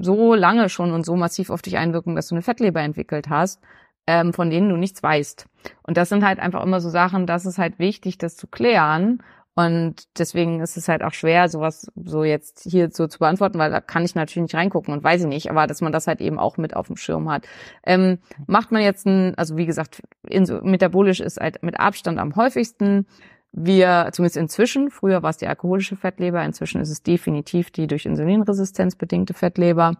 [0.00, 3.60] so lange schon und so massiv auf dich einwirken, dass du eine Fettleber entwickelt hast,
[4.06, 5.46] ähm, von denen du nichts weißt.
[5.82, 9.22] Und das sind halt einfach immer so Sachen, das ist halt wichtig, das zu klären.
[9.54, 13.70] Und deswegen ist es halt auch schwer, sowas so jetzt hier so zu beantworten, weil
[13.70, 16.22] da kann ich natürlich nicht reingucken und weiß ich nicht, aber dass man das halt
[16.22, 17.46] eben auch mit auf dem Schirm hat.
[17.84, 22.34] Ähm, macht man jetzt ein, also wie gesagt, inso, metabolisch ist halt mit Abstand am
[22.34, 23.06] häufigsten.
[23.52, 28.06] Wir, zumindest inzwischen, früher war es die alkoholische Fettleber, inzwischen ist es definitiv die durch
[28.06, 29.98] Insulinresistenz bedingte Fettleber.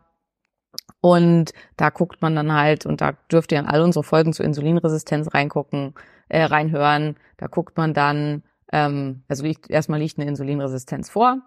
[1.03, 4.47] Und da guckt man dann halt, und da dürft ihr in all unsere Folgen zur
[4.47, 5.93] Insulinresistenz reingucken,
[6.31, 7.17] äh, reinhören.
[7.37, 8.43] Da guckt man dann,
[8.73, 11.39] ähm, also liegt, erstmal liegt eine Insulinresistenz vor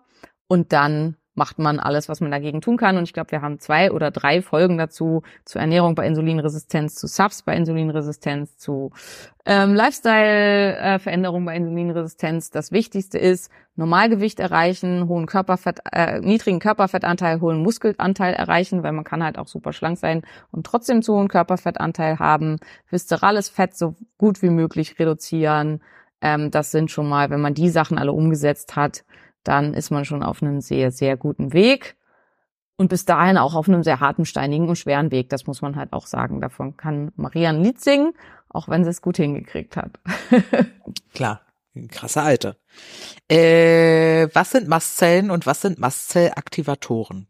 [0.47, 2.97] und dann macht man alles, was man dagegen tun kann.
[2.97, 7.07] Und ich glaube, wir haben zwei oder drei Folgen dazu, zur Ernährung bei Insulinresistenz, zu
[7.07, 8.91] Subs bei Insulinresistenz, zu
[9.45, 12.49] ähm, Lifestyle-Veränderungen bei Insulinresistenz.
[12.49, 19.03] Das Wichtigste ist, Normalgewicht erreichen, hohen Körperfett, äh, niedrigen Körperfettanteil, hohen Muskelanteil erreichen, weil man
[19.03, 20.21] kann halt auch super schlank sein
[20.51, 22.57] und trotzdem zu hohen Körperfettanteil haben,
[22.89, 25.82] viszerales Fett so gut wie möglich reduzieren.
[26.26, 29.05] Ähm, das sind schon mal, wenn man die Sachen alle umgesetzt hat,
[29.43, 31.97] dann ist man schon auf einem sehr, sehr guten Weg.
[32.78, 35.30] Und bis dahin auch auf einem sehr harten, steinigen und schweren Weg.
[35.30, 36.41] Das muss man halt auch sagen.
[36.41, 38.13] Davon kann Maria ein Lied singen,
[38.49, 39.99] auch wenn sie es gut hingekriegt hat.
[41.13, 41.41] Klar.
[41.89, 42.55] Krasse Alte.
[43.30, 47.28] Äh, was sind Mastzellen und was sind Mastzellaktivatoren?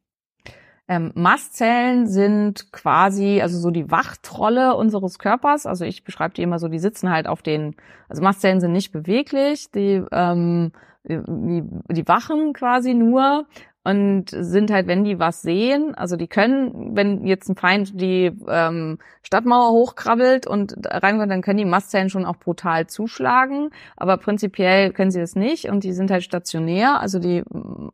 [0.87, 5.65] Ähm, Mastzellen sind quasi, also so die Wachtrolle unseres Körpers.
[5.65, 7.75] Also ich beschreibe die immer so, die sitzen halt auf den,
[8.07, 10.71] also Mastzellen sind nicht beweglich, die, ähm,
[11.03, 13.45] die, die wachen quasi nur
[13.83, 18.31] und sind halt, wenn die was sehen, also die können, wenn jetzt ein Feind die
[18.47, 24.91] ähm, Stadtmauer hochkrabbelt und reinkommt, dann können die Mastzellen schon auch brutal zuschlagen, aber prinzipiell
[24.91, 27.43] können sie das nicht und die sind halt stationär, also die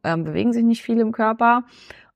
[0.06, 1.66] ähm, bewegen sich nicht viel im Körper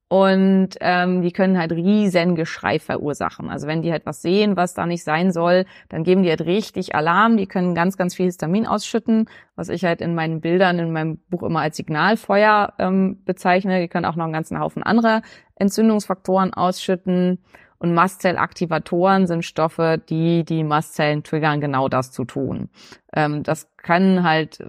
[0.07, 3.49] und ähm, die können halt riesen Geschrei verursachen.
[3.49, 6.41] Also wenn die halt was sehen, was da nicht sein soll, dann geben die halt
[6.41, 7.37] richtig Alarm.
[7.37, 11.17] Die können ganz, ganz viel Histamin ausschütten, was ich halt in meinen Bildern, in meinem
[11.29, 13.81] Buch immer als Signalfeuer ähm, bezeichne.
[13.81, 15.23] Die können auch noch einen ganzen Haufen anderer
[15.55, 17.39] Entzündungsfaktoren ausschütten.
[17.79, 22.69] Und Mastzellaktivatoren sind Stoffe, die die Mastzellen triggern, genau das zu tun.
[23.11, 24.63] Ähm, das können halt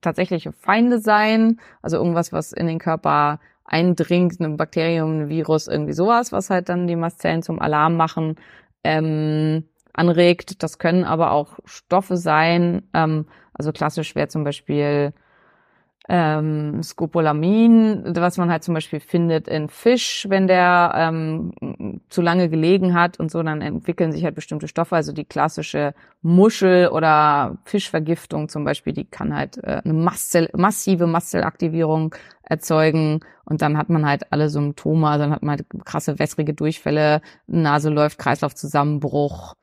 [0.00, 3.38] tatsächliche Feinde sein, also irgendwas, was in den Körper
[3.70, 8.36] eindringt, ein Bakterium, ein Virus, irgendwie sowas, was halt dann die Mastzellen zum Alarm machen,
[8.84, 10.62] ähm, anregt.
[10.62, 12.82] Das können aber auch Stoffe sein.
[12.92, 15.12] Ähm, also klassisch wäre zum Beispiel
[16.08, 22.48] ähm, Scopolamin, was man halt zum Beispiel findet in Fisch, wenn der ähm, zu lange
[22.48, 24.96] gelegen hat und so, dann entwickeln sich halt bestimmte Stoffe.
[24.96, 31.06] Also die klassische Muschel- oder Fischvergiftung zum Beispiel, die kann halt äh, eine Mastzell, massive
[31.06, 36.18] Mastzellaktivierung erzeugen und dann hat man halt alle Symptome, also dann hat man halt krasse
[36.18, 39.54] wässrige Durchfälle, Nase läuft, Kreislaufzusammenbruch.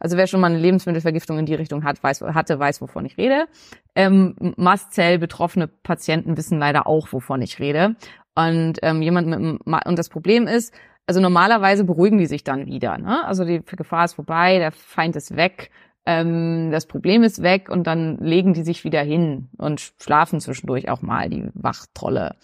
[0.00, 3.16] Also wer schon mal eine Lebensmittelvergiftung in die Richtung hat, weiß, hatte, weiß, wovon ich
[3.16, 3.46] rede.
[3.94, 7.96] Ähm, Mastzell betroffene Patienten wissen leider auch, wovon ich rede.
[8.34, 10.74] Und ähm, jemand mit und das Problem ist,
[11.06, 12.98] also normalerweise beruhigen die sich dann wieder.
[12.98, 13.24] Ne?
[13.24, 15.70] Also die Gefahr ist vorbei, der Feind ist weg,
[16.06, 20.88] ähm, das Problem ist weg und dann legen die sich wieder hin und schlafen zwischendurch
[20.88, 22.36] auch mal die Wachtrolle.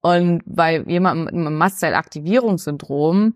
[0.00, 3.34] Und bei jemandem mit einem Mastzellaktivierungssyndrom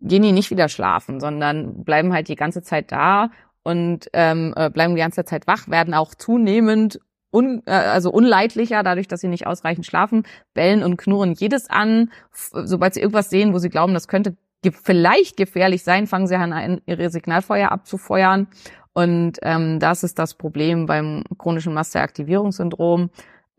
[0.00, 3.30] gehen die nicht wieder schlafen, sondern bleiben halt die ganze Zeit da
[3.62, 7.00] und ähm, äh, bleiben die ganze Zeit wach, werden auch zunehmend
[7.32, 10.24] un, äh, also unleidlicher, dadurch, dass sie nicht ausreichend schlafen,
[10.54, 12.10] bellen und knurren jedes an.
[12.32, 16.36] Sobald sie irgendwas sehen, wo sie glauben, das könnte ge vielleicht gefährlich sein, fangen sie
[16.36, 18.48] an, ihre Signalfeuer abzufeuern.
[18.92, 23.10] Und ähm, das ist das Problem beim chronischen Masseaktivierungssyndrom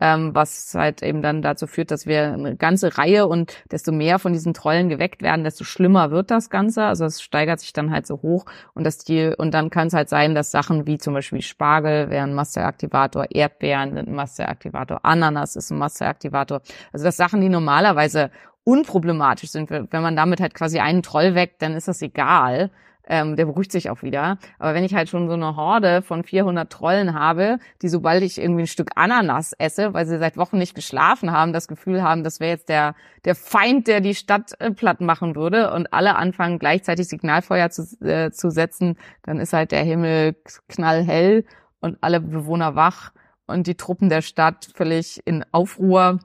[0.01, 4.17] ähm, was halt eben dann dazu führt, dass wir eine ganze Reihe und desto mehr
[4.17, 6.83] von diesen Trollen geweckt werden, desto schlimmer wird das Ganze.
[6.83, 9.93] Also es steigert sich dann halt so hoch und dass die und dann kann es
[9.93, 15.55] halt sein, dass Sachen wie zum Beispiel Spargel wären Masteraktivator, Erdbeeren sind ein Masteraktivator, Ananas
[15.55, 16.61] ist ein Masteraktivator.
[16.91, 18.31] Also das Sachen, die normalerweise
[18.63, 19.69] unproblematisch sind.
[19.69, 22.71] Wenn man damit halt quasi einen Troll weckt, dann ist das egal
[23.11, 24.37] ähm, der beruhigt sich auch wieder.
[24.57, 28.39] Aber wenn ich halt schon so eine Horde von 400 Trollen habe, die sobald ich
[28.39, 32.23] irgendwie ein Stück Ananas esse, weil sie seit Wochen nicht geschlafen haben, das Gefühl haben,
[32.23, 32.95] das wäre jetzt der,
[33.25, 37.83] der Feind, der die Stadt äh, platt machen würde und alle anfangen gleichzeitig Signalfeuer zu,
[38.01, 40.37] äh, zu setzen, dann ist halt der Himmel
[40.69, 41.43] knallhell
[41.81, 43.11] und alle Bewohner wach
[43.45, 46.19] und die Truppen der Stadt völlig in Aufruhr.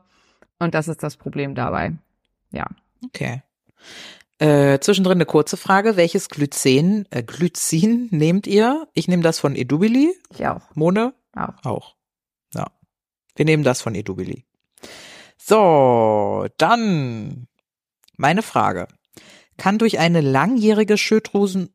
[0.60, 1.94] Und das ist das Problem dabei.
[2.52, 2.66] Ja.
[3.04, 3.42] Okay.
[4.38, 5.96] Äh, zwischendrin eine kurze Frage.
[5.96, 8.86] Welches Glycin, äh, Glycin nehmt ihr?
[8.92, 10.14] Ich nehme das von Edubili.
[10.30, 10.74] Ich auch.
[10.74, 11.14] Mone?
[11.34, 11.64] Auch.
[11.64, 11.96] Auch.
[12.54, 12.66] Ja.
[13.34, 14.44] Wir nehmen das von Edubili.
[15.38, 17.46] So, dann
[18.16, 18.88] meine Frage.
[19.56, 21.70] Kann durch eine langjährige Schilddrüsen,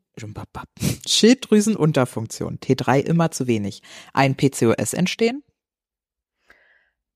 [1.06, 3.82] Schilddrüsenunterfunktion, T3 immer zu wenig,
[4.12, 5.42] ein PCOS entstehen?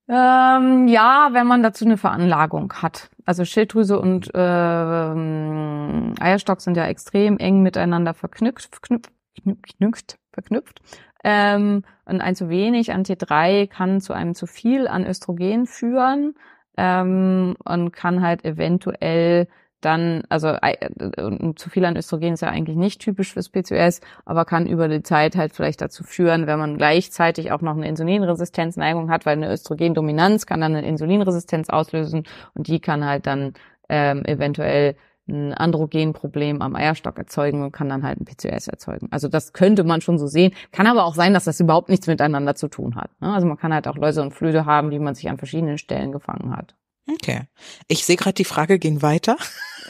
[0.08, 3.10] Ähm, ja, wenn man dazu eine Veranlagung hat.
[3.24, 9.10] Also Schilddrüse und ähm, Eierstock sind ja extrem eng miteinander verknüpft, verknüpft,
[9.42, 10.80] verknüpft, verknüpft.
[11.24, 16.34] Ähm, und ein zu wenig an T3 kann zu einem zu viel an Östrogen führen
[16.76, 19.48] ähm, und kann halt eventuell
[19.86, 24.44] dann, also äh, zu viel an Östrogen ist ja eigentlich nicht typisch fürs PCOS, aber
[24.44, 29.10] kann über die Zeit halt vielleicht dazu führen, wenn man gleichzeitig auch noch eine Insulinresistenzneigung
[29.10, 32.24] hat, weil eine Östrogendominanz kann dann eine Insulinresistenz auslösen
[32.54, 33.54] und die kann halt dann
[33.88, 34.96] ähm, eventuell
[35.28, 39.08] ein Androgenproblem am Eierstock erzeugen und kann dann halt ein PCOS erzeugen.
[39.10, 40.52] Also das könnte man schon so sehen.
[40.72, 43.10] Kann aber auch sein, dass das überhaupt nichts miteinander zu tun hat.
[43.20, 43.32] Ne?
[43.32, 46.12] Also man kann halt auch Läuse und Flöte haben, die man sich an verschiedenen Stellen
[46.12, 46.74] gefangen hat.
[47.08, 47.42] Okay.
[47.88, 49.36] Ich sehe gerade, die Frage ging weiter.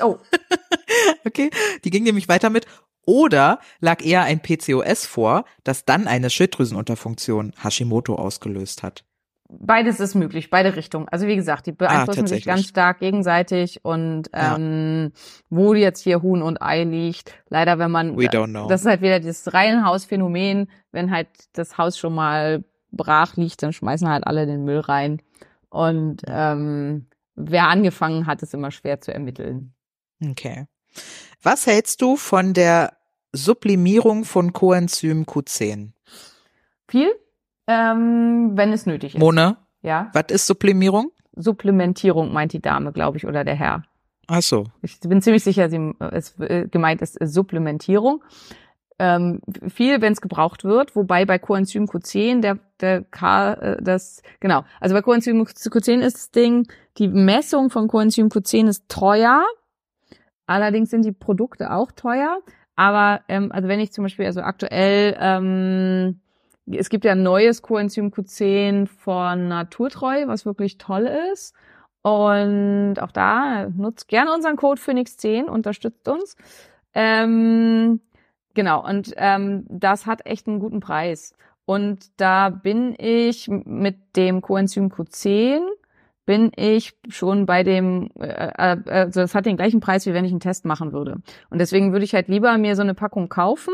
[0.02, 0.18] Oh.
[1.26, 1.50] okay.
[1.84, 2.66] Die ging nämlich weiter mit,
[3.06, 9.04] oder lag eher ein PCOS vor, das dann eine Schilddrüsenunterfunktion Hashimoto ausgelöst hat?
[9.48, 11.06] Beides ist möglich, beide Richtungen.
[11.08, 15.20] Also wie gesagt, die beeinflussen ah, sich ganz stark gegenseitig und ähm, ja.
[15.50, 19.54] wo jetzt hier Huhn und Ei liegt, leider wenn man, das ist halt wieder das
[19.54, 24.80] Reihenhausphänomen, wenn halt das Haus schon mal brach liegt, dann schmeißen halt alle den Müll
[24.80, 25.22] rein.
[25.68, 29.75] Und ähm, wer angefangen hat, ist immer schwer zu ermitteln.
[30.22, 30.66] Okay.
[31.42, 32.96] Was hältst du von der
[33.32, 35.90] Sublimierung von Coenzym Q10?
[36.88, 37.12] Viel,
[37.66, 39.20] ähm, wenn es nötig ist.
[39.20, 40.10] Mona, ja.
[40.12, 41.10] was ist Sublimierung?
[41.34, 43.84] Supplementierung meint die Dame, glaube ich, oder der Herr.
[44.26, 44.64] Ach so.
[44.82, 48.24] Ich bin ziemlich sicher, sie, es äh, gemeint ist äh, Supplementierung.
[48.98, 54.22] Ähm, viel, wenn es gebraucht wird, wobei bei Coenzym Q10 der der K äh, das
[54.40, 54.64] genau.
[54.80, 59.44] Also bei Coenzym Q10 ist das Ding, die Messung von Coenzym Q10 ist teuer.
[60.46, 62.38] Allerdings sind die Produkte auch teuer.
[62.76, 66.20] Aber ähm, also wenn ich zum Beispiel also aktuell ähm,
[66.66, 71.54] es gibt ja ein neues Coenzym Q10 von Naturtreu, was wirklich toll ist.
[72.02, 76.36] Und auch da nutzt gerne unseren Code Phoenix10, unterstützt uns.
[76.94, 78.00] Ähm,
[78.54, 81.34] genau, und ähm, das hat echt einen guten Preis.
[81.64, 85.60] Und da bin ich mit dem Coenzym Q10
[86.26, 90.24] bin ich schon bei dem, äh, äh, also das hat den gleichen Preis, wie wenn
[90.24, 91.22] ich einen Test machen würde.
[91.50, 93.72] Und deswegen würde ich halt lieber mir so eine Packung kaufen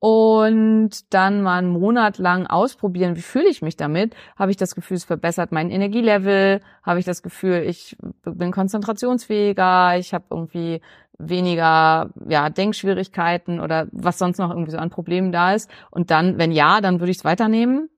[0.00, 4.16] und dann mal einen Monat lang ausprobieren, wie fühle ich mich damit?
[4.36, 6.60] Habe ich das Gefühl, es verbessert mein Energielevel?
[6.82, 9.96] Habe ich das Gefühl, ich bin konzentrationsfähiger?
[9.98, 10.80] Ich habe irgendwie
[11.18, 15.70] weniger ja, Denkschwierigkeiten oder was sonst noch irgendwie so an Problemen da ist?
[15.92, 17.88] Und dann, wenn ja, dann würde ich es weiternehmen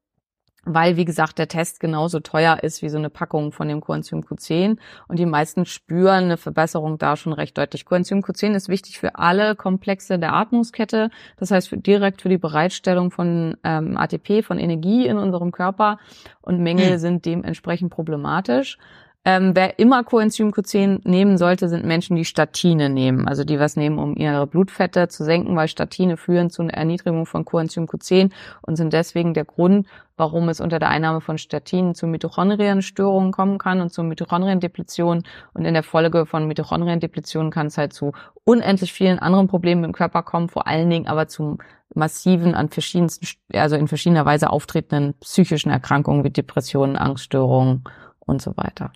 [0.64, 4.20] weil, wie gesagt, der Test genauso teuer ist wie so eine Packung von dem Coenzym
[4.20, 7.84] Q10 und die meisten spüren eine Verbesserung da schon recht deutlich.
[7.84, 12.38] Coenzym Q10 ist wichtig für alle Komplexe der Atmungskette, das heißt für, direkt für die
[12.38, 15.98] Bereitstellung von ähm, ATP, von Energie in unserem Körper
[16.40, 16.98] und Mängel mhm.
[16.98, 18.78] sind dementsprechend problematisch.
[19.26, 23.74] Ähm, wer immer Coenzym Q10 nehmen sollte, sind Menschen, die Statine nehmen, also die was
[23.74, 28.30] nehmen, um ihre Blutfette zu senken, weil Statine führen zu einer Erniedrigung von Coenzym Q10
[28.60, 29.86] und sind deswegen der Grund,
[30.18, 35.22] warum es unter der Einnahme von Statinen zu Mitochondrienstörungen kommen kann und zu Mitochondriendepletion.
[35.54, 38.12] Und in der Folge von Mitochondriendepletion kann es halt zu
[38.44, 41.56] unendlich vielen anderen Problemen im Körper kommen, vor allen Dingen aber zu
[41.94, 47.84] massiven, an verschiedensten, also in verschiedener Weise auftretenden psychischen Erkrankungen wie Depressionen, Angststörungen
[48.18, 48.92] und so weiter.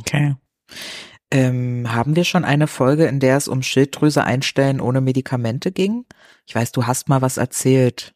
[0.00, 0.36] Okay.
[1.30, 6.06] Ähm, haben wir schon eine Folge, in der es um Schilddrüse einstellen ohne Medikamente ging?
[6.46, 8.14] Ich weiß, du hast mal was erzählt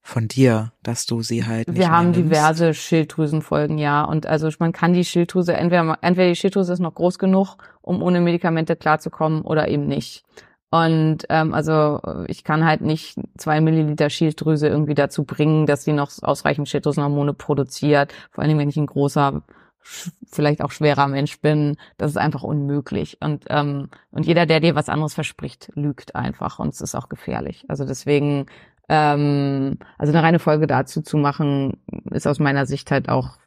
[0.00, 2.20] von dir, dass du sie halt nicht Wir haben nimmst.
[2.20, 4.04] diverse Schilddrüsenfolgen, ja.
[4.04, 8.02] Und also man kann die Schilddrüse, entweder, entweder die Schilddrüse ist noch groß genug, um
[8.02, 10.24] ohne Medikamente klarzukommen oder eben nicht.
[10.70, 15.92] Und ähm, also ich kann halt nicht zwei Milliliter Schilddrüse irgendwie dazu bringen, dass sie
[15.92, 18.12] noch ausreichend Schilddrüsenhormone produziert.
[18.30, 19.42] Vor allem, wenn ich ein großer
[19.82, 23.18] vielleicht auch schwerer Mensch bin, das ist einfach unmöglich.
[23.20, 27.08] Und, ähm, und jeder, der dir was anderes verspricht, lügt einfach und es ist auch
[27.08, 27.64] gefährlich.
[27.68, 28.46] Also deswegen,
[28.88, 33.38] ähm, also eine reine Folge dazu zu machen, ist aus meiner Sicht halt auch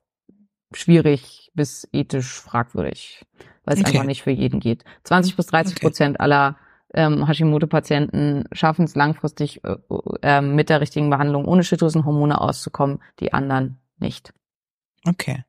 [0.74, 3.26] schwierig bis ethisch fragwürdig,
[3.64, 3.90] weil es Okay.
[3.90, 4.84] einfach nicht für jeden geht.
[5.04, 5.86] 20 bis 30 Okay.
[5.86, 6.58] Prozent aller
[6.94, 9.76] ähm, Hashimoto-Patienten schaffen es langfristig äh,
[10.22, 14.34] äh, mit der richtigen Behandlung ohne Schilddrüsenhormone auszukommen, die anderen nicht.
[15.08, 15.44] Okay.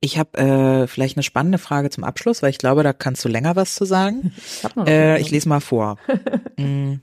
[0.00, 3.28] Ich habe äh, vielleicht eine spannende Frage zum Abschluss, weil ich glaube, da kannst du
[3.28, 4.32] länger was zu sagen.
[4.84, 5.96] Ich, Äh, ich lese mal vor.
[6.58, 6.94] Mm,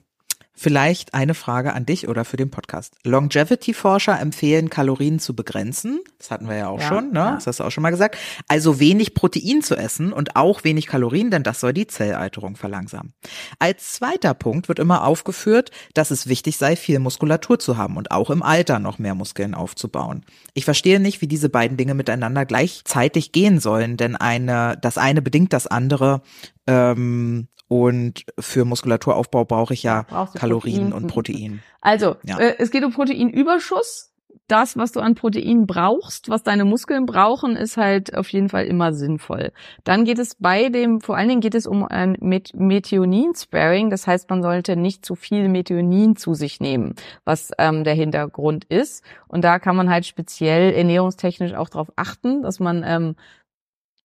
[0.56, 2.96] Vielleicht eine Frage an dich oder für den Podcast.
[3.04, 6.00] Longevity-Forscher empfehlen, Kalorien zu begrenzen.
[6.18, 7.20] Das hatten wir ja auch Ja, schon, ne?
[7.20, 7.32] ja.
[7.36, 8.18] Das hast du auch schon mal gesagt.
[8.48, 13.14] Also wenig Protein zu essen und auch wenig Kalorien, denn das soll die Zellalterung verlangsamen.
[13.60, 18.12] Als zweiter Punkt wird immer aufgeführt, dass es wichtig sei, viel Muskulatur zu haben und
[18.12, 20.26] auch im Alter noch mehr Muskeln aufzubauen.
[20.54, 25.22] Ich verstehe nicht, wie diese beiden Dinge miteinander gleichzeitig gehen sollen, denn eine, das eine
[25.22, 26.22] bedingt das andere.
[26.68, 30.04] Ähm, und für Muskulaturaaufbau brauche ich ja
[30.36, 30.94] Kalorien Protein.
[30.94, 31.64] und Protein.
[31.82, 32.38] Also, Ja.
[32.40, 34.12] äh, es geht um Proteinüberschuss.
[34.48, 38.66] Das, was du an Protein brauchst, was deine Muskeln brauchen, ist halt auf jeden Fall
[38.66, 39.52] immer sinnvoll.
[39.86, 43.90] Dann geht es bei dem, vor allen Dingen geht es um ein Met Methionin-Sparing.
[43.90, 46.94] Das heißt, man sollte nicht zu viel Methionin zu sich nehmen,
[47.24, 49.04] was ähm, der Hintergrund ist.
[49.28, 53.16] Und da kann man halt speziell ernährungstechnisch auch darauf achten, dass man ähm,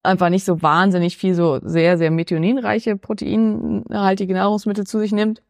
[0.03, 5.41] einfach nicht so wahnsinnig viel so sehr, sehr methioninreiche, proteinhaltige Nahrungsmittel zu sich nimmt.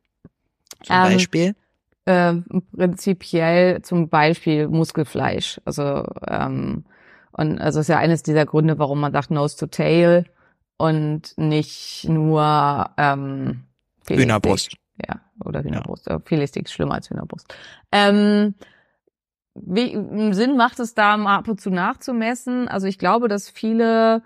[0.84, 1.56] Zum Ähm, Beispiel.
[2.06, 2.34] äh,
[2.76, 5.62] prinzipiell zum Beispiel Muskelfleisch.
[5.66, 6.86] Also ähm,
[7.34, 10.26] und also ist ja eines dieser Gründe, warum man sagt Nose to Tail
[10.78, 13.64] und nicht nur ähm.
[14.08, 14.76] Hühnerbrust.
[15.08, 16.08] Ja, oder Hühnerbrust.
[16.08, 16.20] Ja.
[16.20, 17.56] Filetsteak ist schlimmer als Hühnerbrust.
[17.92, 18.56] Ähm,
[19.56, 19.92] wie,
[20.34, 22.68] Sinn macht es da mal ab und zu nachzumessen.
[22.68, 24.24] Also ich glaube, dass viele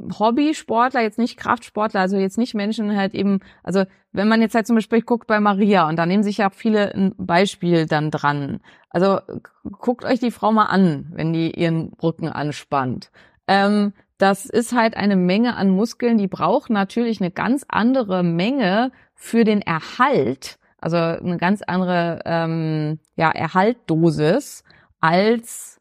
[0.00, 4.66] Hobbysportler, jetzt nicht Kraftsportler, also jetzt nicht Menschen halt eben, also wenn man jetzt halt
[4.66, 8.60] zum Beispiel guckt bei Maria und da nehmen sich ja viele ein Beispiel dann dran.
[8.90, 9.20] Also
[9.64, 13.10] guckt euch die Frau mal an, wenn die ihren Rücken anspannt.
[13.46, 18.92] Ähm, das ist halt eine Menge an Muskeln, die braucht natürlich eine ganz andere Menge
[19.14, 24.64] für den Erhalt, also eine ganz andere ähm, ja, Erhaltdosis
[25.00, 25.73] als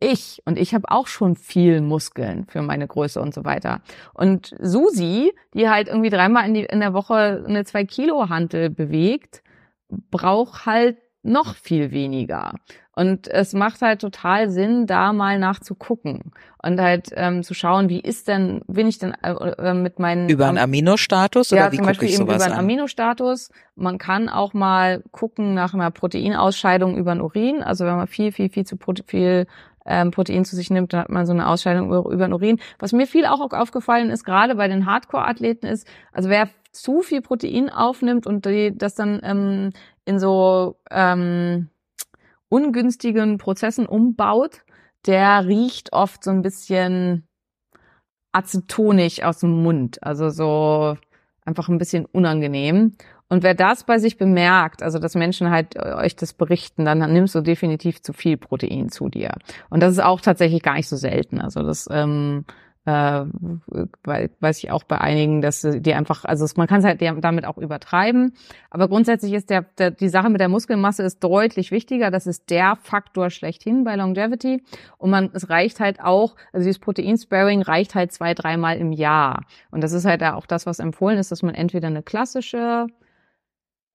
[0.00, 0.42] ich.
[0.44, 3.80] Und ich habe auch schon viel Muskeln für meine Größe und so weiter.
[4.14, 8.70] Und Susi, die halt irgendwie dreimal in, die, in der Woche eine zwei Kilo Hantel
[8.70, 9.42] bewegt,
[10.10, 12.54] braucht halt noch viel weniger.
[12.98, 16.32] Und es macht halt total Sinn, da mal nachzugucken
[16.64, 20.48] und halt ähm, zu schauen, wie ist denn, bin ich denn äh, mit meinen Über
[20.48, 22.64] einen Aminostatus ja, oder wie zum Beispiel ich eben sowas über einen an?
[22.64, 23.50] Aminostatus.
[23.76, 27.62] Man kann auch mal gucken nach einer Proteinausscheidung über den Urin.
[27.62, 29.46] Also wenn man viel, viel, viel zu Prote viel
[29.88, 32.60] ähm, Protein zu sich nimmt, dann hat man so eine Ausscheidung über, den Urin.
[32.78, 37.22] Was mir viel auch aufgefallen ist, gerade bei den Hardcore-Athleten ist, also wer zu viel
[37.22, 39.70] Protein aufnimmt und die, das dann ähm,
[40.04, 41.70] in so ähm,
[42.48, 44.62] ungünstigen Prozessen umbaut,
[45.06, 47.26] der riecht oft so ein bisschen
[48.32, 50.96] acetonisch aus dem Mund, also so
[51.44, 52.96] einfach ein bisschen unangenehm.
[53.28, 56.98] Und wer das bei sich bemerkt, also dass Menschen halt äh, euch das berichten, dann
[57.12, 59.32] nimmst du definitiv zu viel Protein zu dir.
[59.68, 61.40] Und das ist auch tatsächlich gar nicht so selten.
[61.40, 62.44] Also das ähm,
[62.88, 63.24] äh,
[64.02, 67.58] weiß ich auch bei einigen, dass die einfach, also man kann es halt damit auch
[67.58, 68.32] übertreiben.
[68.70, 72.10] Aber grundsätzlich ist der, der die Sache mit der Muskelmasse ist deutlich wichtiger.
[72.10, 74.62] Das ist der Faktor schlechthin bei Longevity.
[74.96, 79.44] Und man, es reicht halt auch, also dieses Proteinsparing reicht halt zwei, dreimal im Jahr.
[79.70, 82.86] Und das ist halt auch das, was empfohlen ist, dass man entweder eine klassische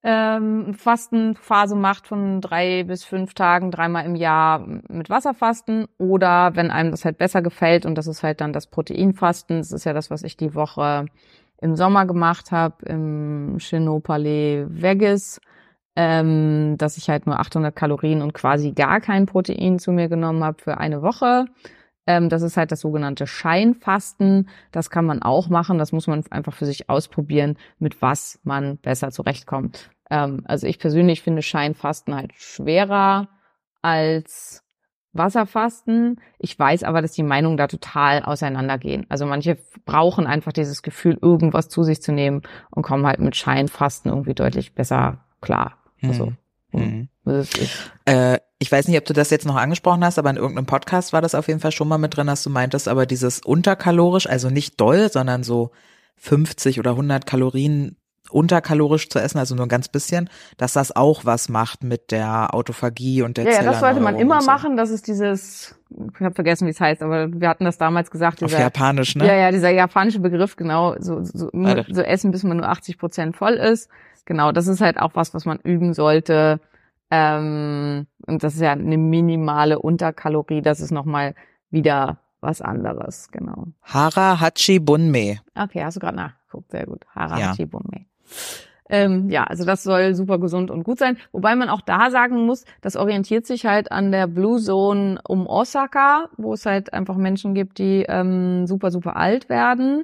[0.04, 6.72] ähm, Fastenphase macht von drei bis fünf Tagen, dreimal im Jahr mit Wasserfasten oder wenn
[6.72, 9.94] einem das halt besser gefällt und das ist halt dann das Proteinfasten, das ist ja
[9.94, 11.06] das, was ich die Woche
[11.62, 15.40] im Sommer gemacht habe im Chenot Palais Vegas,
[15.96, 20.44] ähm, dass ich halt nur 800 Kalorien und quasi gar kein Protein zu mir genommen
[20.44, 21.46] habe für eine Woche.
[22.06, 24.50] Ähm, das ist halt das sogenannte Scheinfasten.
[24.72, 25.78] Das kann man auch machen.
[25.78, 29.93] Das muss man einfach für sich ausprobieren, mit was man besser zurechtkommt.
[30.10, 33.30] Ähm, also ich persönlich finde Scheinfasten halt schwerer
[33.82, 34.64] als
[35.14, 36.20] Wasserfasten.
[36.40, 39.06] Ich weiß aber, dass die Meinungen da total auseinandergehen.
[39.10, 42.42] Also manche brauchen einfach dieses Gefühl, irgendwas zu sich zu nehmen
[42.72, 45.78] und kommen halt mit Scheinfasten irgendwie deutlich besser klar.
[46.02, 46.34] Also,
[46.72, 47.10] Mhm.
[47.24, 50.38] das ist, Äh, ich weiß nicht, ob du das jetzt noch angesprochen hast, aber in
[50.38, 53.06] irgendeinem Podcast war das auf jeden Fall schon mal mit drin, dass du meintest, aber
[53.06, 55.72] dieses unterkalorisch, also nicht doll, sondern so
[56.16, 57.98] 50 oder 100 Kalorien
[58.30, 62.54] unterkalorisch zu essen, also nur ein ganz bisschen, dass das auch was macht mit der
[62.54, 64.48] Autophagie und der ja, ja, das sollte man immer so.
[64.48, 64.78] machen.
[64.78, 68.42] Das ist dieses, ich habe vergessen, wie es heißt, aber wir hatten das damals gesagt.
[68.44, 69.28] Auf Dieser, Japanisch, ne?
[69.28, 73.36] Ja, ja, dieser japanische Begriff, genau, so, so, so essen, bis man nur 80 Prozent
[73.36, 73.90] voll ist.
[74.26, 76.60] Genau, das ist halt auch was, was man üben sollte.
[77.12, 81.36] Ähm, und das ist ja eine minimale Unterkalorie, das ist nochmal
[81.70, 83.68] wieder was anderes, genau.
[83.82, 85.40] Hara Hachi Bunme.
[85.56, 87.06] Okay, hast du gerade nachgeguckt, sehr gut.
[87.16, 87.30] Ja.
[87.30, 88.06] Harachi Bume.
[88.90, 91.18] Ähm, ja, also das soll super gesund und gut sein.
[91.32, 95.48] Wobei man auch da sagen muss, das orientiert sich halt an der Blue Zone um
[95.48, 100.04] Osaka, wo es halt einfach Menschen gibt, die ähm, super, super alt werden.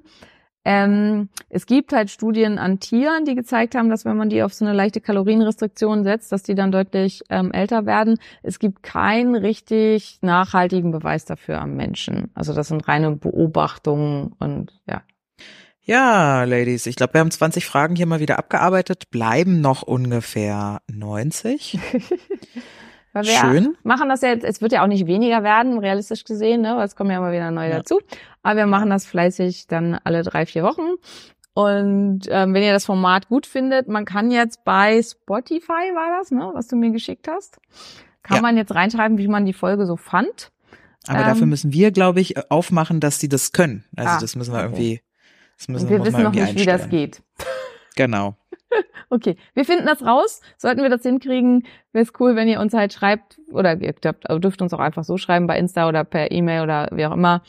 [0.65, 4.53] Ähm, es gibt halt Studien an Tieren, die gezeigt haben, dass wenn man die auf
[4.53, 8.17] so eine leichte Kalorienrestriktion setzt, dass die dann deutlich ähm, älter werden.
[8.43, 12.29] Es gibt keinen richtig nachhaltigen Beweis dafür am Menschen.
[12.33, 15.01] Also das sind reine Beobachtungen und ja.
[15.89, 20.81] Ja, Ladies, ich glaube, wir haben 20 Fragen hier mal wieder abgearbeitet, bleiben noch ungefähr
[20.87, 21.79] 90.
[23.13, 23.75] Weil wir Schön.
[23.81, 26.75] machen das ja jetzt, es wird ja auch nicht weniger werden, realistisch gesehen, ne?
[26.77, 27.77] weil es kommen ja immer wieder neue Ja.
[27.77, 27.99] dazu.
[28.43, 30.83] Aber wir machen das fleißig dann alle drei, vier Wochen.
[31.55, 36.29] Und ähm, wenn ihr das Format gut findet, man kann jetzt bei Spotify, war das,
[36.29, 37.57] ne, was du mir geschickt hast,
[38.21, 38.41] kann Ja.
[38.43, 40.51] man jetzt reinschreiben, wie man die Folge so fand.
[41.07, 43.85] Aber Ähm, dafür müssen wir, glaube ich, aufmachen, dass die das können.
[43.95, 44.65] Also Ah, das müssen wir okay.
[44.67, 45.01] irgendwie,
[45.67, 46.89] müssen wir wissen noch nicht, wie das einstellen.
[46.89, 47.21] geht.
[47.95, 48.35] Genau.
[49.11, 50.39] Okay, wir finden das raus.
[50.57, 54.29] Sollten wir das hinkriegen, wäre es cool, wenn ihr uns halt schreibt, oder ihr dürft,
[54.29, 57.13] also dürft uns auch einfach so schreiben bei Insta oder per E-Mail oder wie auch
[57.13, 57.41] immer,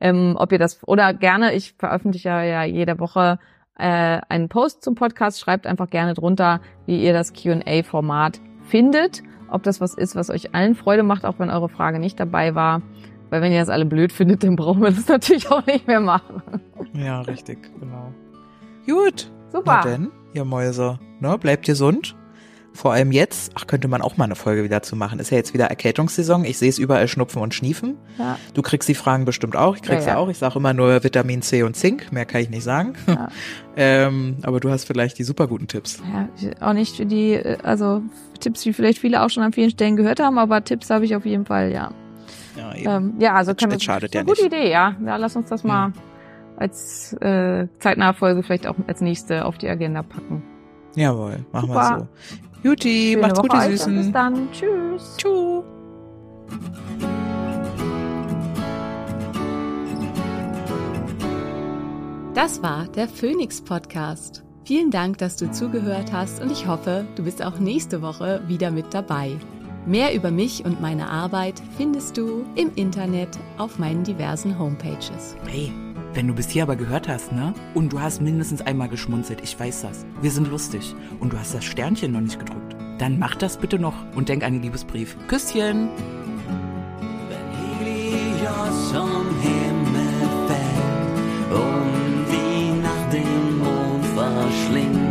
[0.00, 3.40] ähm, ob ihr das, oder gerne, ich veröffentliche ja jede Woche
[3.76, 9.62] äh, einen Post zum Podcast, schreibt einfach gerne drunter, wie ihr das Q&A-Format findet, ob
[9.62, 12.82] das was ist, was euch allen Freude macht, auch wenn eure Frage nicht dabei war.
[13.30, 16.00] Weil wenn ihr das alle blöd findet, dann brauchen wir das natürlich auch nicht mehr
[16.00, 16.42] machen.
[16.94, 18.12] Ja, richtig, genau.
[18.86, 19.30] Gut.
[19.52, 19.80] Super.
[19.84, 22.14] Na denn, ihr Mäuse, ne, bleibt gesund.
[22.74, 25.18] Vor allem jetzt, ach, könnte man auch mal eine Folge wieder zu machen.
[25.18, 26.44] Ist ja jetzt wieder Erkältungssaison.
[26.44, 27.96] Ich sehe es überall Schnupfen und Schniefen.
[28.18, 28.38] Ja.
[28.54, 29.74] Du kriegst die Fragen bestimmt auch.
[29.74, 30.20] Ich krieg's Ja, ja, ja.
[30.20, 30.28] auch.
[30.28, 32.12] Ich sage immer nur Vitamin C und Zink.
[32.12, 32.92] Mehr kann ich nicht sagen.
[33.08, 33.30] Ja.
[33.76, 36.00] ähm, aber du hast vielleicht die super guten Tipps.
[36.60, 38.02] Auch nicht für die, äh, also
[38.38, 41.16] Tipps, die vielleicht viele auch schon an vielen Stellen gehört haben, aber Tipps habe ich
[41.16, 41.90] auf jeden Fall, ja.
[42.58, 42.96] Ja.
[42.96, 44.52] Ähm, ja, also Das- kann das schadet ist eine ja gute nicht.
[44.54, 44.94] Idee, ja.
[45.04, 45.92] Ja, lass uns das mal
[46.56, 50.42] als äh, zeitnahe Folge vielleicht auch als nächste auf die Agenda packen.
[50.96, 51.90] Jawohl, machen Super.
[51.90, 51.98] wir
[52.62, 52.68] so.
[52.68, 54.12] Juti, Schöne macht's gut, Woche euch und Bis Süßen.
[54.12, 54.48] dann.
[54.52, 55.16] Tschüss.
[55.18, 55.64] Tschüss.
[62.34, 64.44] Das war der Phoenix Podcast.
[64.64, 68.70] Vielen Dank, dass du zugehört hast und ich hoffe, du bist auch nächste Woche wieder
[68.70, 69.36] mit dabei.
[69.88, 75.34] Mehr über mich und meine Arbeit findest du im Internet auf meinen diversen Homepages.
[75.46, 75.72] Hey,
[76.12, 77.54] wenn du bis hier aber gehört hast, ne?
[77.72, 80.04] Und du hast mindestens einmal geschmunzelt, ich weiß das.
[80.20, 80.94] Wir sind lustig.
[81.20, 82.76] Und du hast das Sternchen noch nicht gedrückt.
[82.98, 85.16] Dann mach das bitte noch und denk an den Liebesbrief.
[85.26, 85.88] Küsschen!
[87.30, 90.12] Wenn Helios vom Himmel
[90.48, 95.07] fällt und die Nacht den Mond verschlingt,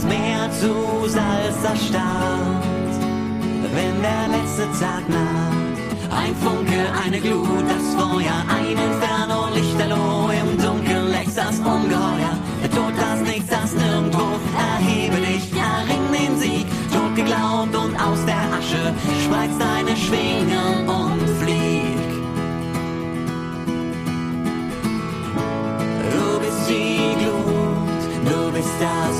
[0.00, 2.64] das Meer zu Salz erstarrt,
[3.74, 5.78] wenn der letzte Tag naht.
[6.10, 12.34] Ein Funke, eine Glut, das Feuer, ein Inferno, Lichterloh, im Dunkeln lächst das Ungeheuer.
[12.62, 14.26] Der Tod, das Nichts, das Nirgendwo,
[14.56, 16.66] erhebe dich, erring den Sieg.
[16.92, 18.94] Tod geglaubt und aus der Asche
[19.24, 22.00] spreiz deine Schwingen und flieg.
[26.12, 29.19] Du bist die Glut, du bist das